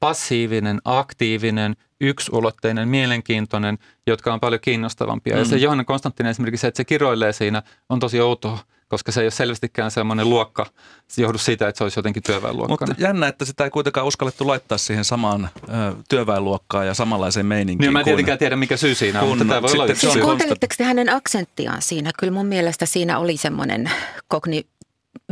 [0.00, 5.34] passiivinen, aktiivinen, yksulotteinen, mielenkiintoinen, jotka on paljon kiinnostavampia.
[5.34, 5.38] Mm.
[5.38, 5.62] Ja se mm.
[5.62, 8.58] Johanna Konstantin esimerkiksi se, että se kiroilee siinä, on tosi outoa,
[8.88, 10.66] koska se ei ole selvästikään semmoinen luokka.
[11.08, 12.86] Se johdu siitä, että se olisi jotenkin työväenluokka.
[12.86, 15.68] Mutta jännä, että sitä ei kuitenkaan uskallettu laittaa siihen samaan ö,
[16.08, 17.86] työväenluokkaan ja samanlaiseen meininkiin.
[17.86, 20.24] Niin, mä en tietenkään tiedä, mikä syy siinä on, mutta tämä voi olla yksi siis
[20.24, 22.10] Kuuntelitteko te hänen aksenttiaan siinä?
[22.18, 23.90] Kyllä mun mielestä siinä oli semmoinen
[24.28, 24.66] kogni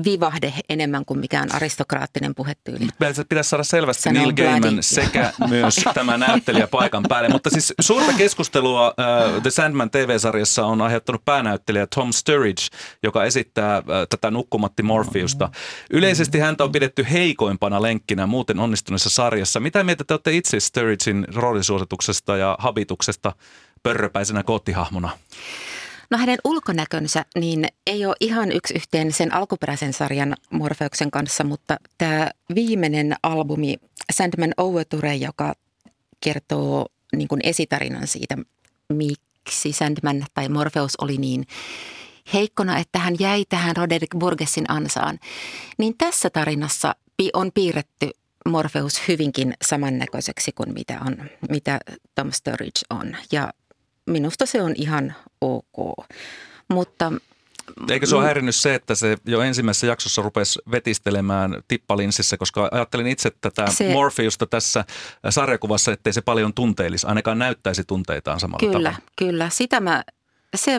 [0.05, 2.89] vivahde enemmän kuin mikään aristokraattinen puhetyyli.
[3.29, 7.29] Pitäisi saada selvästi Sanon Neil Gaiman sekä myös tämä näyttelijä paikan päälle.
[7.29, 12.63] Mutta siis suurta keskustelua uh, The Sandman TV-sarjassa on aiheuttanut päänäyttelijä Tom Sturridge,
[13.03, 15.51] joka esittää uh, tätä nukkumatti Morpheusta.
[15.91, 19.61] Yleisesti häntä on pidetty heikoimpana lenkkinä muuten onnistuneessa sarjassa.
[19.61, 23.33] Mitä mieltä te olette itse Sturridgein roolisuosituksesta ja habituksesta
[23.83, 25.11] pörröpäisenä koottihahmona?
[26.11, 31.77] No hänen ulkonäkönsä niin ei ole ihan yksi yhteen sen alkuperäisen sarjan Morfeuksen kanssa, mutta
[31.99, 33.77] tämä viimeinen albumi
[34.13, 35.55] Sandman Overture, joka
[36.21, 36.87] kertoo
[37.17, 38.37] niin kuin esitarinan siitä,
[38.93, 41.47] miksi Sandman tai Morpheus oli niin
[42.33, 45.19] heikkona, että hän jäi tähän Roderick Burgessin ansaan,
[45.79, 46.95] niin tässä tarinassa
[47.33, 48.11] on piirretty
[48.49, 51.17] Morpheus hyvinkin samannäköiseksi kuin mitä, on,
[51.51, 51.81] mitä
[52.15, 53.17] Tom Sturridge on.
[53.33, 53.53] Ja
[54.07, 56.07] minusta se on ihan ok.
[56.69, 57.13] Mutta
[57.91, 63.07] Eikö se ole häirinnyt se, että se jo ensimmäisessä jaksossa rupesi vetistelemään tippalinssissä, koska ajattelin
[63.07, 64.85] itse tätä se, Morpheusta tässä
[65.31, 69.11] sarjakuvassa, ettei se paljon tunteellisi, ainakaan näyttäisi tunteitaan samalla kyllä, tavalla.
[69.17, 70.05] Kyllä, sitä mä,
[70.55, 70.79] se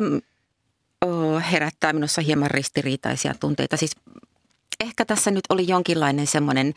[1.51, 3.77] herättää minussa hieman ristiriitaisia tunteita.
[3.77, 3.91] Siis
[4.79, 6.73] ehkä tässä nyt oli jonkinlainen semmoinen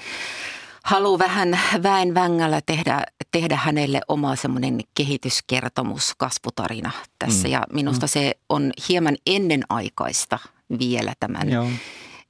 [0.84, 7.48] halu vähän väen vängällä tehdä, tehdä hänelle oma semmoinen kehityskertomus, kasvutarina tässä.
[7.48, 7.52] Mm.
[7.52, 8.08] Ja minusta mm.
[8.08, 10.38] se on hieman ennenaikaista
[10.78, 11.66] vielä tämän Joo.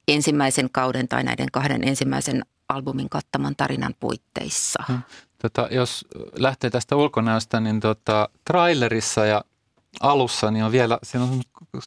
[0.07, 4.83] ensimmäisen kauden tai näiden kahden ensimmäisen albumin kattaman tarinan puitteissa.
[5.41, 9.43] Tota, jos lähtee tästä ulkonäöstä, niin tota, trailerissa ja
[9.99, 11.41] alussa niin on vielä, siinä on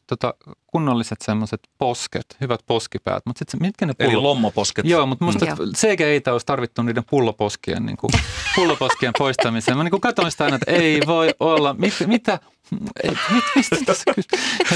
[0.07, 0.33] tota,
[0.67, 3.25] kunnolliset semmoiset posket, hyvät poskipäät.
[3.25, 4.11] Mutta sitten mitkä ne pullo...
[4.11, 4.85] Eli lommoposket.
[4.85, 5.71] Joo, mutta musta mm.
[5.75, 8.11] CGI olisi tarvittu niiden pulloposkien, niin kuin,
[8.55, 9.77] pulloposkien poistamiseen.
[9.77, 12.39] Mä niin kuin katsoin sitä aina, että ei voi olla, mit, mitä,
[13.31, 14.03] mit, mistä tässä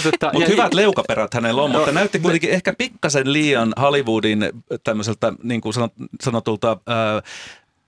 [0.04, 4.50] tota, Mutta hyvät leukaperät hänellä on, mutta näytti kuitenkin ehkä pikkasen liian Hollywoodin
[4.84, 5.74] tämmöiseltä niin kuin
[6.22, 7.24] sanotulta äh,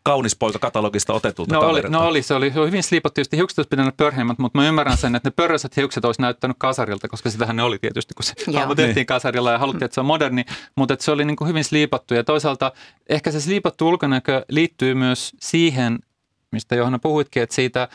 [0.04, 3.38] kaunis poika katalogista otetulta no oli, no oli, se oli, se oli hyvin sliipattu, tietysti
[3.38, 7.08] hiukset olisi pitänyt pörheimmät, mutta mä ymmärrän sen, että ne pörröiset hiukset olisi näyttänyt kasarilta,
[7.08, 8.34] koska sitähän ne oli tietysti, kun se
[8.76, 9.06] tehtiin niin.
[9.06, 10.46] kasarilla ja haluttiin, että se on moderni,
[10.76, 12.72] mutta että se oli niin kuin hyvin sliipattu ja toisaalta
[13.10, 16.00] ehkä se sliipattu ulkonäkö liittyy myös siihen,
[16.52, 17.88] mistä Johanna puhuitkin, että siitä,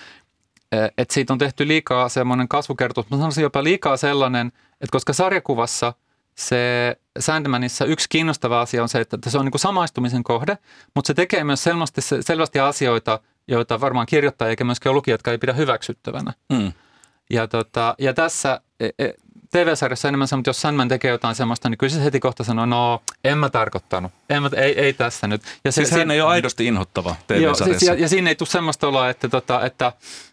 [0.73, 4.47] eh, että siitä on tehty liikaa semmoinen kasvukertomus, mä sanoisin jopa liikaa sellainen,
[4.81, 5.93] että koska sarjakuvassa–
[6.39, 10.59] se Sandmanissa yksi kiinnostava asia on se, että se on niin kuin samaistumisen kohde,
[10.95, 15.53] mutta se tekee myös selvästi, selvästi asioita, joita varmaan kirjoittaa eikä myöskään lukijat ei pidä
[15.53, 16.33] hyväksyttävänä.
[16.53, 16.73] Mm.
[17.31, 19.13] Ja, tota, ja tässä e, e,
[19.53, 22.67] TV-sarjassa enemmän se, mutta jos Sandman tekee jotain semmoista, niin kyllä se heti kohta sanoo,
[22.67, 25.43] no en mä tarkoittanut, en mä, ei, ei tässä nyt.
[25.65, 27.65] Ja se, siis hän ei ole aidosti inhottava TV-sarjassa.
[27.65, 29.93] Joo, siis, ja, ja siinä ei tule semmoista oloa, että, tota, että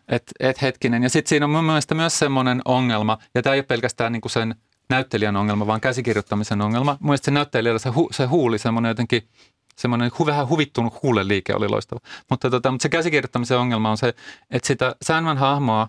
[0.10, 1.04] et, et hetkinen.
[1.04, 4.22] Ja sitten siinä on mun mielestä myös semmoinen ongelma, ja tämä ei ole pelkästään niin
[4.22, 4.56] kuin sen
[4.90, 6.98] näyttelijän ongelma, vaan käsikirjoittamisen ongelma.
[7.02, 9.28] Mielestäni se näyttelijällä se, hu, se huuli, semmoinen jotenkin
[9.76, 12.00] semmoinen hu, vähän huvittunut huuleliike oli loistava.
[12.30, 14.14] Mutta, tota, mutta se käsikirjoittamisen ongelma on se,
[14.52, 15.88] että sitä Sandman hahmoa,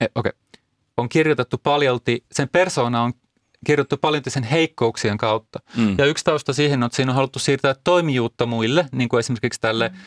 [0.00, 0.62] eh, okei, okay,
[0.96, 3.12] on kirjoitettu paljolti, sen persona on
[3.66, 5.58] kirjoitettu paljolti sen heikkouksien kautta.
[5.76, 5.94] Mm.
[5.98, 9.60] Ja yksi tausta siihen on, että siinä on haluttu siirtää toimijuutta muille, niin kuin esimerkiksi
[9.60, 9.98] tälle mm.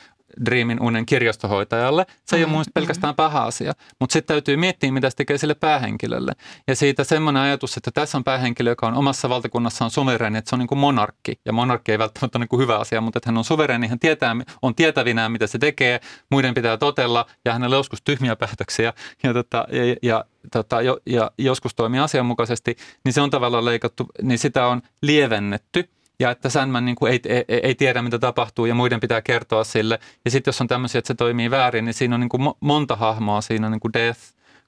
[0.45, 2.05] Dreamin unen kirjastohoitajalle.
[2.25, 5.53] Se ei ole mun pelkästään paha asia, mutta sitten täytyy miettiä, mitä se tekee sille
[5.53, 6.31] päähenkilölle.
[6.67, 10.55] Ja siitä semmoinen ajatus, että tässä on päähenkilö, joka on omassa valtakunnassaan suvereeni, että se
[10.55, 11.39] on niin kuin monarkki.
[11.45, 13.99] Ja monarkki ei välttämättä ole niin kuin hyvä asia, mutta että hän on suvereeni, hän
[13.99, 15.99] tietää, on tietävinään, mitä se tekee,
[16.31, 20.97] muiden pitää totella ja hänellä on joskus tyhmiä päätöksiä ja, tota, ja, ja tota, jo,
[21.05, 22.75] ja joskus toimii asianmukaisesti,
[23.05, 25.89] niin se on tavallaan leikattu, niin sitä on lievennetty–
[26.19, 29.63] ja että Sandman niin kuin ei, ei, ei tiedä, mitä tapahtuu ja muiden pitää kertoa
[29.63, 29.99] sille.
[30.25, 32.95] Ja sitten jos on tämmöisiä, että se toimii väärin, niin siinä on niin kuin monta
[32.95, 33.41] hahmoa.
[33.41, 34.19] Siinä on niin kuin Death,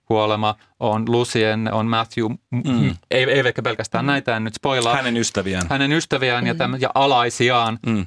[0.06, 2.96] kuolema, on Lucien, on Matthew, mm.
[3.12, 4.08] ei, ei ehkä pelkästään mm.
[4.08, 4.96] näitä, en nyt spoilaa.
[4.96, 5.68] Hänen ystäviään.
[5.70, 6.48] Hänen ystäviään mm.
[6.48, 8.06] ja, tämmö, ja alaisiaan, mm.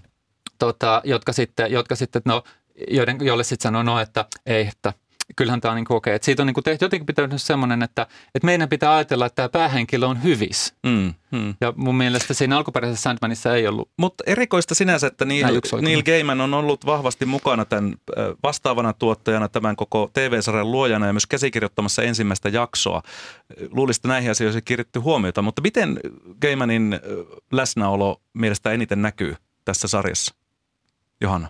[0.59, 2.43] tota, jotka sitten, jotka sitten no,
[2.91, 4.93] joiden, joille sitten sanoo, no, että ei, että–
[5.37, 6.15] kyllähän tämä on niin okei.
[6.15, 6.19] Okay.
[6.23, 10.07] siitä on niin tehty jotenkin pitänyt semmoinen, että, että meidän pitää ajatella, että tämä päähenkilö
[10.07, 10.75] on hyvis.
[10.87, 11.55] Mm, mm.
[11.61, 13.91] Ja mun mielestä siinä alkuperäisessä Sandmanissa ei ollut.
[13.97, 17.95] Mutta erikoista sinänsä, että Neil, Neil Gaiman on ollut vahvasti mukana tämän
[18.43, 23.03] vastaavana tuottajana, tämän koko TV-sarjan luojana ja myös käsikirjoittamassa ensimmäistä jaksoa.
[23.71, 26.01] Luulisin, että näihin asioihin kiinnitetty huomiota, mutta miten
[26.41, 27.01] Gaimanin
[27.53, 30.35] läsnäolo mielestä eniten näkyy tässä sarjassa?
[31.21, 31.49] Johanna.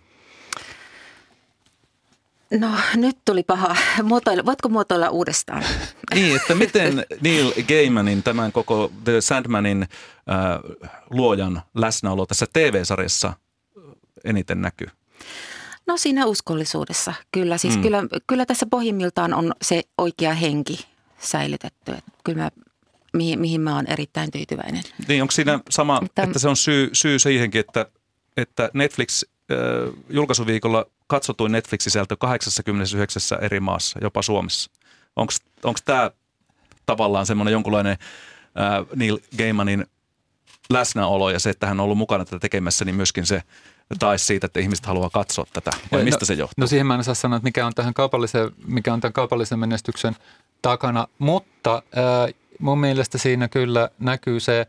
[2.50, 3.76] No nyt tuli paha.
[4.02, 5.64] Muotoilla, voitko muotoilla uudestaan?
[6.14, 9.88] niin, että miten Neil Gaimanin, tämän koko The Sandmanin äh,
[11.10, 13.32] luojan läsnäolo tässä TV-sarjassa
[14.24, 14.88] eniten näkyy?
[15.86, 17.58] No siinä uskollisuudessa, kyllä.
[17.58, 17.82] Siis mm.
[17.82, 20.86] kyllä, kyllä tässä pohjimmiltaan on se oikea henki
[21.18, 21.92] säilytetty.
[21.92, 22.50] Että kyllä mä,
[23.12, 24.82] mihin, mihin mä oon erittäin tyytyväinen.
[25.08, 27.86] Niin, onko siinä sama, että, että se on syy, syy siihenkin, että,
[28.36, 29.24] että Netflix
[30.10, 34.70] julkaisuviikolla katsotuin Netflix-sisältö 89 eri maassa, jopa Suomessa.
[35.16, 36.10] Onko tämä
[36.86, 37.92] tavallaan semmoinen jonkunlainen
[38.60, 39.86] äh, Neil Gaimanin
[40.70, 43.42] läsnäolo ja se, että hän on ollut mukana tätä tekemässä, niin myöskin se
[43.98, 46.54] tai siitä, että ihmiset haluaa katsoa tätä, vai mistä no, se johtuu?
[46.56, 49.58] No siihen mä en saa sanoa, että mikä on, tähän kaupallisen, mikä on tämän kaupallisen
[49.58, 50.16] menestyksen
[50.62, 54.66] takana, mutta äh, mun mielestä siinä kyllä näkyy se,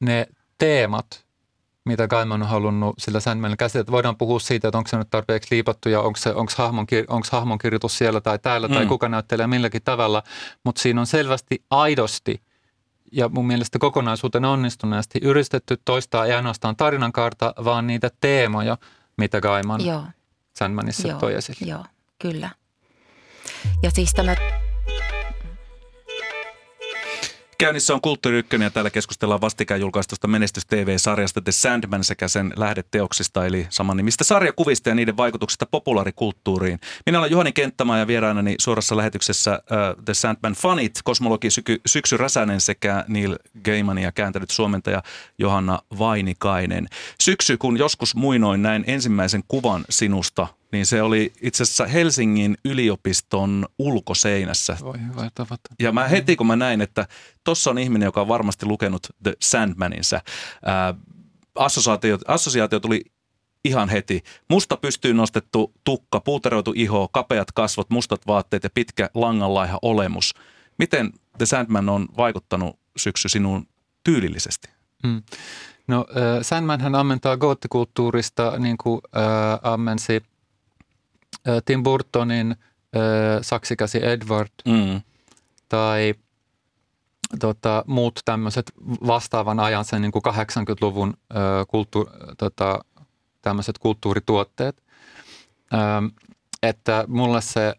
[0.00, 0.26] ne
[0.58, 1.25] teemat,
[1.86, 3.92] mitä Gaiman on halunnut sillä Sandmanilla käsitellä.
[3.92, 7.28] Voidaan puhua siitä, että onko se nyt tarpeeksi liipattu ja onko, se, onko, hahmon, onko
[7.30, 8.74] hahmon kirjoitus siellä tai täällä mm.
[8.74, 10.22] tai kuka näyttelee milläkin tavalla.
[10.64, 12.42] Mutta siinä on selvästi aidosti
[13.12, 18.78] ja mun mielestä kokonaisuuteen onnistuneesti yritetty toistaa ei ainoastaan tarinan kaarta, vaan niitä teemoja,
[19.16, 20.04] mitä Gaiman Joo.
[20.56, 21.18] Sandmanissa Joo.
[21.18, 21.70] toi esille.
[21.70, 21.84] Joo,
[22.18, 22.50] kyllä.
[23.82, 24.36] Ja siis tämä
[27.58, 32.52] Käynnissä on Kulttuuri Ykkönen ja täällä keskustellaan vastikään julkaistusta Menestys TV-sarjasta The Sandman sekä sen
[32.56, 36.80] lähdeteoksista eli saman nimistä sarjakuvista ja niiden vaikutuksista populaarikulttuuriin.
[37.06, 42.16] Minä olen Juhani Kenttämaa ja vieraanani suorassa lähetyksessä uh, The Sandman fanit, kosmologi Syky, Syksy
[42.16, 45.02] Räsänen sekä Neil Gaiman ja kääntänyt suomentaja
[45.38, 46.86] Johanna Vainikainen.
[47.22, 50.46] Syksy, kun joskus muinoin näin ensimmäisen kuvan sinusta
[50.76, 54.76] niin se oli itse asiassa Helsingin yliopiston ulkoseinässä.
[54.80, 55.74] Voi hyvä tavata.
[55.80, 57.06] Ja mä heti kun mä näin, että
[57.44, 60.20] tossa on ihminen, joka on varmasti lukenut The Sandmaninsa,
[60.64, 60.94] ää,
[61.54, 63.04] assosiaatio, assosiaatio tuli
[63.64, 64.22] ihan heti.
[64.50, 70.34] Musta pystyy nostettu tukka, puuteroitu iho, kapeat kasvot, mustat vaatteet ja pitkä langanlaiha olemus.
[70.78, 73.66] Miten The Sandman on vaikuttanut syksy sinuun
[74.04, 74.68] tyylillisesti?
[75.06, 75.22] Hmm.
[75.88, 80.22] No äh, Sandman hän ammentaa goottikulttuurista, niin kuin äh, ammensi–
[81.64, 82.56] Tim Burtonin
[83.42, 85.00] Saksikäsi Edward mm.
[85.68, 86.14] tai
[87.40, 88.72] tota, muut tämmöiset
[89.06, 91.14] vastaavan ajan sen niin kuin 80-luvun
[91.68, 92.84] kulttu, tota,
[93.42, 94.82] tämmöiset kulttuurituotteet.
[95.74, 95.76] Ö,
[96.62, 97.74] että mulle se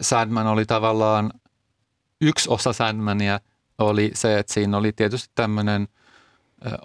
[0.00, 1.32] Sandman oli tavallaan,
[2.20, 3.40] yksi osa Sandmania
[3.78, 5.88] oli se, että siinä oli tietysti tämmöinen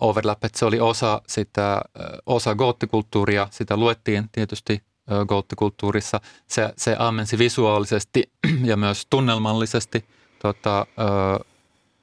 [0.02, 1.82] overlap, että se oli osa sitä,
[2.26, 4.84] osa goottikulttuuria, sitä luettiin tietysti
[5.28, 6.22] goottikulttuurissa.
[6.47, 8.32] Se, se ammensi visuaalisesti
[8.64, 10.05] ja myös tunnelmallisesti
[10.39, 10.86] tota,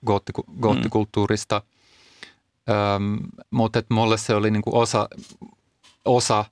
[0.06, 1.62] goottiku, goottikulttuurista.
[2.98, 3.18] Mm.
[3.50, 5.08] mutta mulle se oli niinku osa,
[6.04, 6.44] osa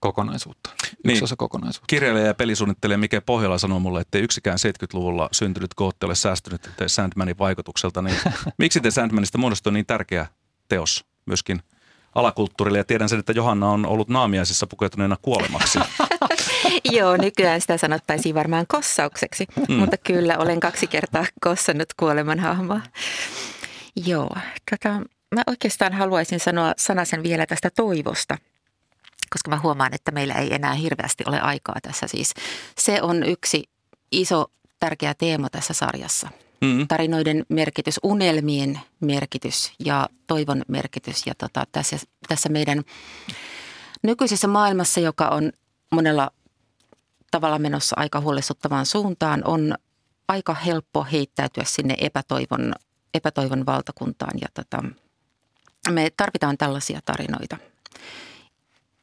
[0.00, 0.70] kokonaisuutta.
[0.82, 1.24] Yksi niin.
[1.24, 1.86] osa kokonaisuutta.
[1.86, 7.38] Kirjailija ja pelisuunnittelija Mike Pohjola sanoi mulle, että yksikään 70-luvulla syntynyt gootti ole säästynyt Sandmanin
[7.38, 8.02] vaikutukselta.
[8.02, 8.16] Niin
[8.58, 10.26] miksi te Sandmanista muodostui niin tärkeä
[10.68, 11.62] teos myöskin–
[12.16, 15.78] alakulttuurille ja tiedän sen, että Johanna on ollut naamiaisissa pukeutuneena kuolemaksi.
[16.96, 19.74] Joo, nykyään sitä sanottaisiin varmaan kossaukseksi, mm.
[19.74, 22.80] mutta kyllä olen kaksi kertaa kossannut kuoleman hahmoa.
[24.06, 24.30] Joo,
[24.70, 24.88] tota,
[25.34, 28.38] mä oikeastaan haluaisin sanoa sanasen vielä tästä toivosta,
[29.30, 32.34] koska mä huomaan, että meillä ei enää hirveästi ole aikaa tässä siis.
[32.78, 33.64] Se on yksi
[34.12, 34.46] iso
[34.80, 36.28] tärkeä teema tässä sarjassa–
[36.60, 36.88] mm.
[36.88, 41.26] tarinoiden merkitys, unelmien merkitys ja toivon merkitys.
[41.26, 41.96] Ja tota, tässä,
[42.28, 42.82] tässä meidän
[44.02, 45.52] nykyisessä maailmassa, joka on
[45.92, 46.30] monella
[47.30, 49.74] tavalla menossa aika huolestuttavaan suuntaan, on
[50.28, 52.72] aika helppo heittäytyä sinne epätoivon,
[53.14, 54.38] epätoivon valtakuntaan.
[54.40, 54.84] Ja tota,
[55.90, 57.56] me tarvitaan tällaisia tarinoita.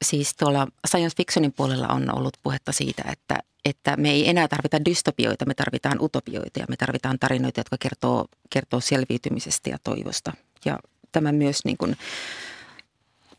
[0.03, 4.85] Siis tuolla science fictionin puolella on ollut puhetta siitä, että että me ei enää tarvita
[4.85, 10.33] dystopioita, me tarvitaan utopioita ja me tarvitaan tarinoita, jotka kertoo, kertoo selviytymisestä ja toivosta.
[10.65, 10.79] Ja
[11.11, 11.97] tämä myös, niin kuin,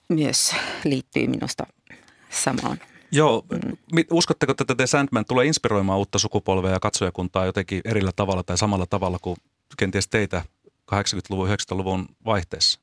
[0.09, 0.55] myös
[0.85, 1.67] liittyy minusta
[2.31, 2.81] samaan.
[3.13, 3.45] Joo,
[4.11, 8.87] uskotteko, että The Sandman tulee inspiroimaan uutta sukupolvea ja katsojakuntaa jotenkin erillä tavalla tai samalla
[8.87, 9.37] tavalla kuin
[9.77, 10.43] kenties teitä
[10.95, 12.81] 80-luvun 90-luvun vaihteessa?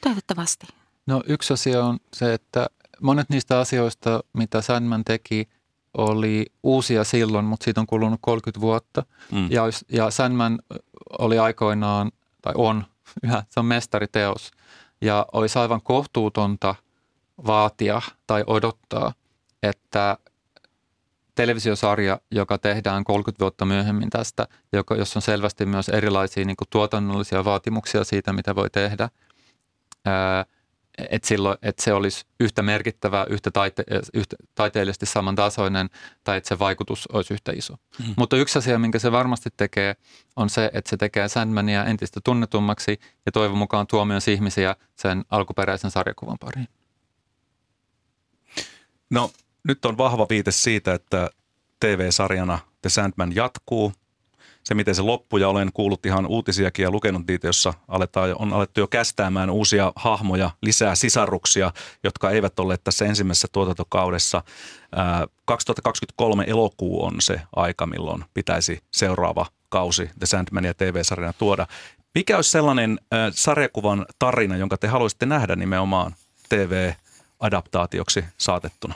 [0.00, 0.66] Toivottavasti.
[1.06, 2.66] No yksi asia on se, että
[3.02, 5.48] monet niistä asioista, mitä Sandman teki–
[5.98, 9.04] oli uusia silloin, mutta siitä on kulunut 30 vuotta.
[9.32, 9.48] Mm.
[9.50, 10.58] Ja, ja Sandman
[11.18, 12.84] oli aikoinaan, tai on
[13.24, 14.50] yhä, se on mestariteos.
[15.00, 16.74] Ja olisi aivan kohtuutonta
[17.46, 19.12] vaatia tai odottaa,
[19.62, 20.18] että
[21.34, 27.44] televisiosarja, joka tehdään 30 vuotta myöhemmin tästä, joka, jossa on selvästi myös erilaisia niin tuotannollisia
[27.44, 29.08] vaatimuksia siitä, mitä voi tehdä,
[30.04, 30.44] ää,
[31.10, 33.84] että, silloin, että se olisi yhtä merkittävä, yhtä, taite,
[34.14, 35.90] yhtä taiteellisesti samantasoinen
[36.24, 37.74] tai että se vaikutus olisi yhtä iso.
[37.98, 38.14] Mm.
[38.16, 39.96] Mutta yksi asia, minkä se varmasti tekee,
[40.36, 45.24] on se, että se tekee Sandmania entistä tunnetummaksi ja toivon mukaan tuo myös ihmisiä sen
[45.30, 46.68] alkuperäisen sarjakuvan pariin.
[49.10, 49.30] No
[49.68, 51.30] nyt on vahva viite siitä, että
[51.80, 53.92] TV-sarjana The Sandman jatkuu
[54.64, 58.52] se, miten se loppui, ja olen kuullut ihan uutisiakin ja lukenut niitä, jossa aletaan, on
[58.52, 61.72] alettu jo kästäämään uusia hahmoja, lisää sisaruksia,
[62.04, 64.42] jotka eivät olleet tässä ensimmäisessä tuotantokaudessa.
[65.44, 71.66] 2023 elokuu on se aika, milloin pitäisi seuraava kausi The Sandmania TV-sarjana tuoda.
[72.14, 73.00] Mikä olisi sellainen
[73.30, 76.14] sarjakuvan tarina, jonka te haluaisitte nähdä nimenomaan
[76.48, 78.94] TV-adaptaatioksi saatettuna?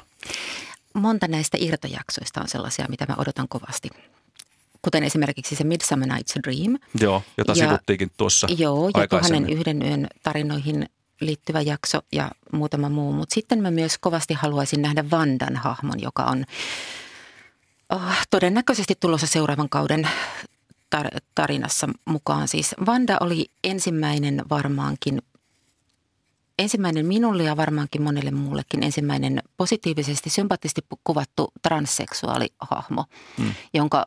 [0.94, 3.90] Monta näistä irtojaksoista on sellaisia, mitä mä odotan kovasti
[4.82, 6.78] kuten esimerkiksi se Midsummer Night's Dream.
[7.00, 10.86] Joo, jota ja, sivuttiinkin tuossa Joo, ja tuhannen yhden yön tarinoihin
[11.20, 13.12] liittyvä jakso ja muutama muu.
[13.12, 16.44] Mutta sitten mä myös kovasti haluaisin nähdä Vandan hahmon, joka on
[17.90, 20.08] oh, todennäköisesti tulossa seuraavan kauden
[20.96, 22.48] tar- tarinassa mukaan.
[22.48, 25.22] Siis Vanda oli ensimmäinen varmaankin
[26.58, 33.04] ensimmäinen minulle ja varmaankin monelle muullekin ensimmäinen positiivisesti, sympaattisesti kuvattu transseksuaalihahmo,
[33.38, 33.54] hmm.
[33.74, 34.04] jonka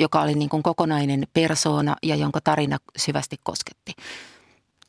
[0.00, 3.92] joka oli niin kuin kokonainen persoona ja jonka tarina syvästi kosketti.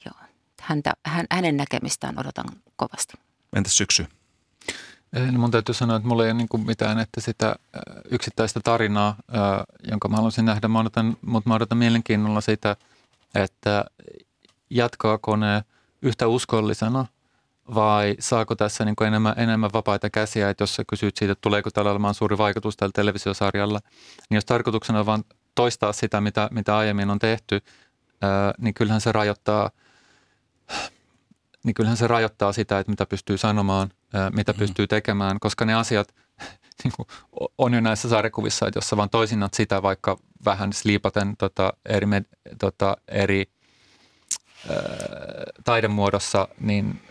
[0.05, 0.27] Joo.
[0.61, 2.45] Häntä, hän, hänen näkemistään odotan
[2.75, 3.13] kovasti.
[3.55, 4.07] Entäs syksy?
[5.31, 7.55] No mun täytyy sanoa, että mulla ei ole niin kuin mitään, että sitä
[8.11, 9.15] yksittäistä tarinaa,
[9.91, 12.75] jonka mä haluaisin nähdä, mä odotan, mutta mä odotan mielenkiinnolla sitä,
[13.35, 13.85] että
[14.69, 15.63] jatkaako ne
[16.01, 17.05] yhtä uskollisena
[17.75, 21.41] vai saako tässä niin kuin enemmän, enemmän vapaita käsiä, että jos sä kysyt siitä, että
[21.41, 23.79] tuleeko tällä olemaan suuri vaikutus tällä televisiosarjalla,
[24.29, 25.23] niin jos tarkoituksena on vain
[25.55, 27.61] toistaa sitä, mitä, mitä aiemmin on tehty,
[28.57, 29.69] niin kyllähän se rajoittaa,
[31.63, 33.89] niin kyllähän se rajoittaa sitä, että mitä pystyy sanomaan,
[34.35, 34.59] mitä mm.
[34.59, 36.15] pystyy tekemään, koska ne asiat
[36.83, 37.07] niin kuin
[37.57, 42.07] on jo näissä sarjakuvissa, että jos sä vaan toisinnat sitä vaikka vähän sliipaten tota, eri,
[42.59, 43.45] tota, eri
[44.69, 44.75] ää,
[45.63, 47.01] taidemuodossa, niin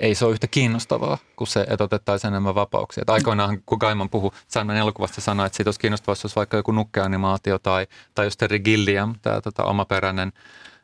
[0.00, 3.02] ei se ole yhtä kiinnostavaa, kun se, että otettaisiin enemmän vapauksia.
[3.02, 6.56] Et aikoinaan, kun Gaiman puhui Sandman elokuvasta, sanoi, että siitä olisi kiinnostavaa, jos olisi vaikka
[6.56, 10.32] joku nukkeanimaatio tai, tai jos Terry Gilliam, tämä tota, omaperäinen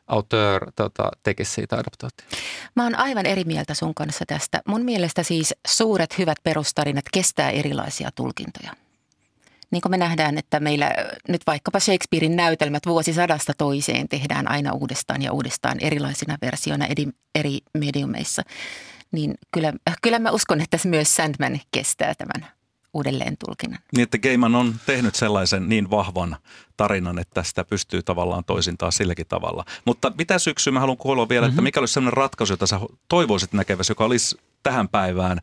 [0.07, 2.25] auteur tota, tekisi siitä adaptaatio.
[2.75, 4.61] Mä oon aivan eri mieltä sun kanssa tästä.
[4.67, 8.71] Mun mielestä siis suuret hyvät perustarinat kestää erilaisia tulkintoja.
[9.71, 10.91] Niin kuin me nähdään, että meillä
[11.27, 17.59] nyt vaikkapa Shakespearein näytelmät vuosisadasta toiseen tehdään aina uudestaan ja uudestaan erilaisina versioina eri, eri
[17.73, 18.43] mediumeissa.
[19.15, 22.47] Niin kyllä, kyllä mä uskon, että myös Sandman kestää tämän
[22.93, 23.79] uudelleen tulkinnan.
[23.95, 26.37] Niin, että Gaiman on tehnyt sellaisen niin vahvan
[26.77, 29.65] tarinan, että sitä pystyy tavallaan toisintaa silläkin tavalla.
[29.85, 31.53] Mutta mitä syksyä mä haluan kuulla vielä, mm-hmm.
[31.53, 31.63] että mhm.
[31.63, 35.41] mikä olisi sellainen ratkaisu, jota sä toivoisit näkeväsi, joka olisi tähän päivään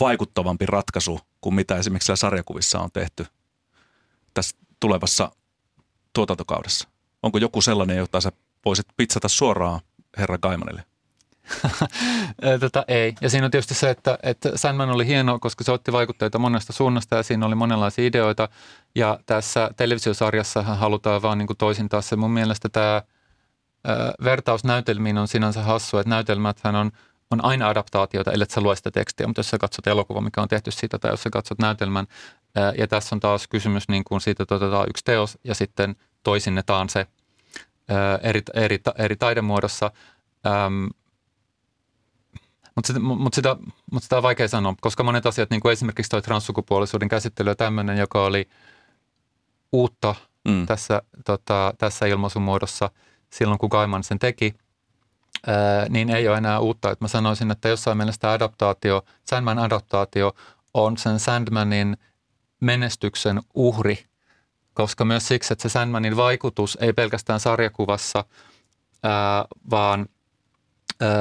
[0.00, 3.26] vaikuttavampi ratkaisu kuin mitä esimerkiksi sarjakuvissa on tehty
[4.34, 5.30] tässä tulevassa
[6.12, 6.88] tuotantokaudessa?
[7.22, 8.32] Onko joku sellainen, jota sä
[8.64, 9.80] voisit pitsata suoraan
[10.18, 10.84] herra Gaimanille?
[12.60, 13.14] Tota, ei.
[13.20, 16.72] Ja siinä on tietysti se, että, että Sandman oli hieno, koska se otti vaikutteita monesta
[16.72, 18.48] suunnasta ja siinä oli monenlaisia ideoita.
[18.94, 22.16] Ja tässä televisiosarjassa halutaan vaan niin kuin toisintaa se.
[22.16, 23.02] Mun mielestä tämä
[24.24, 26.90] vertaus näytelmiin on sinänsä hassu, että näytelmäthän on,
[27.30, 30.48] on aina adaptaatioita, ellei sä lue sitä tekstiä, mutta jos sä katsot elokuva, mikä on
[30.48, 32.06] tehty siitä, tai jos sä katsot näytelmän,
[32.78, 36.88] ja tässä on taas kysymys niin kuin siitä, että otetaan yksi teos ja sitten toisinnetaan
[36.88, 37.06] se
[38.22, 39.90] eri, eri, eri taidemuodossa.
[42.74, 43.56] Mutta sitä, mut sitä,
[43.92, 47.54] mut sitä on vaikea sanoa, koska monet asiat, niin kuin esimerkiksi tuo transsukupuolisuuden käsittely ja
[47.54, 48.48] tämmöinen, joka oli
[49.72, 50.14] uutta
[50.48, 50.66] mm.
[50.66, 52.90] tässä, tota, tässä ilmaisumuodossa
[53.30, 54.54] silloin, kun Gaiman sen teki,
[55.46, 56.90] ää, niin ei ole enää uutta.
[56.90, 60.32] Et mä sanoisin, että jossain mielessä adaptaatio, Sandman adaptaatio
[60.74, 61.96] on sen Sandmanin
[62.60, 64.06] menestyksen uhri,
[64.74, 68.24] koska myös siksi, että se Sandmanin vaikutus ei pelkästään sarjakuvassa,
[69.02, 70.06] ää, vaan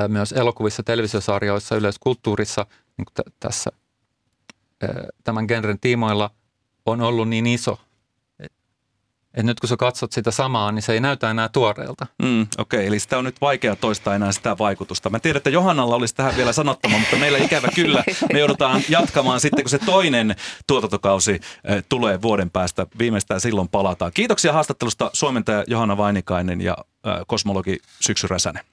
[0.07, 2.65] myös elokuvissa, televisiosarjoissa, yleiskulttuurissa
[2.97, 3.71] niin t- tässä
[5.23, 6.31] tämän genren tiimoilla
[6.85, 7.79] on ollut niin iso,
[9.33, 12.07] että nyt kun sä katsot sitä samaa, niin se ei näytä enää tuoreelta.
[12.23, 15.09] Mm, Okei, okay, eli sitä on nyt vaikea toistaa enää sitä vaikutusta.
[15.09, 18.03] Mä tiedän, että Johannalla olisi tähän vielä sanottama, mutta meillä ikävä kyllä
[18.33, 20.35] me joudutaan jatkamaan sitten, kun se toinen
[20.67, 21.39] tuotantokausi
[21.89, 22.87] tulee vuoden päästä.
[22.99, 24.11] Viimeistään silloin palataan.
[24.13, 26.77] Kiitoksia haastattelusta suomentaja Johanna Vainikainen ja
[27.27, 28.63] kosmologi Syksy Räsänen.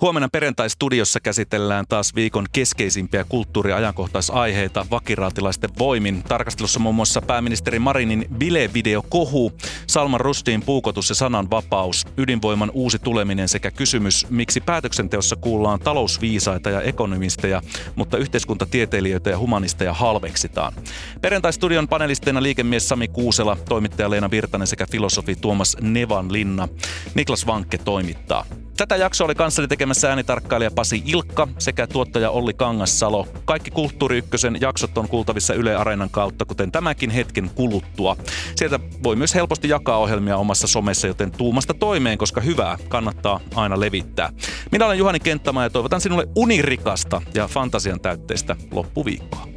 [0.00, 6.22] Huomenna perjantai-studiossa käsitellään taas viikon keskeisimpiä kulttuuriajankohtaisaiheita vakiraatilaisten voimin.
[6.22, 9.52] Tarkastelussa muun muassa pääministeri Marinin bilevideo kohu,
[9.86, 16.82] Salman Rustiin puukotus ja sananvapaus, ydinvoiman uusi tuleminen sekä kysymys, miksi päätöksenteossa kuullaan talousviisaita ja
[16.82, 17.62] ekonomisteja,
[17.96, 20.72] mutta yhteiskuntatieteilijöitä ja humanisteja halveksitaan.
[21.20, 26.68] Perjantai-studion panelisteina liikemies Sami Kuusela, toimittaja Leena Virtanen sekä filosofi Tuomas Nevanlinna.
[27.14, 28.44] Niklas Vankke toimittaa.
[28.78, 33.26] Tätä jaksoa oli kanssani tekemässä äänitarkkailija Pasi Ilkka sekä tuottaja Olli Kangassalo.
[33.44, 38.16] Kaikki Kulttuuri Ykkösen jaksot on kuultavissa Yle Areenan kautta, kuten tämäkin hetken kuluttua.
[38.56, 43.80] Sieltä voi myös helposti jakaa ohjelmia omassa somessa, joten tuumasta toimeen, koska hyvää kannattaa aina
[43.80, 44.32] levittää.
[44.72, 49.48] Minä olen Juhani Kenttämä ja toivotan sinulle unirikasta ja fantasian täytteistä loppuviikkoa.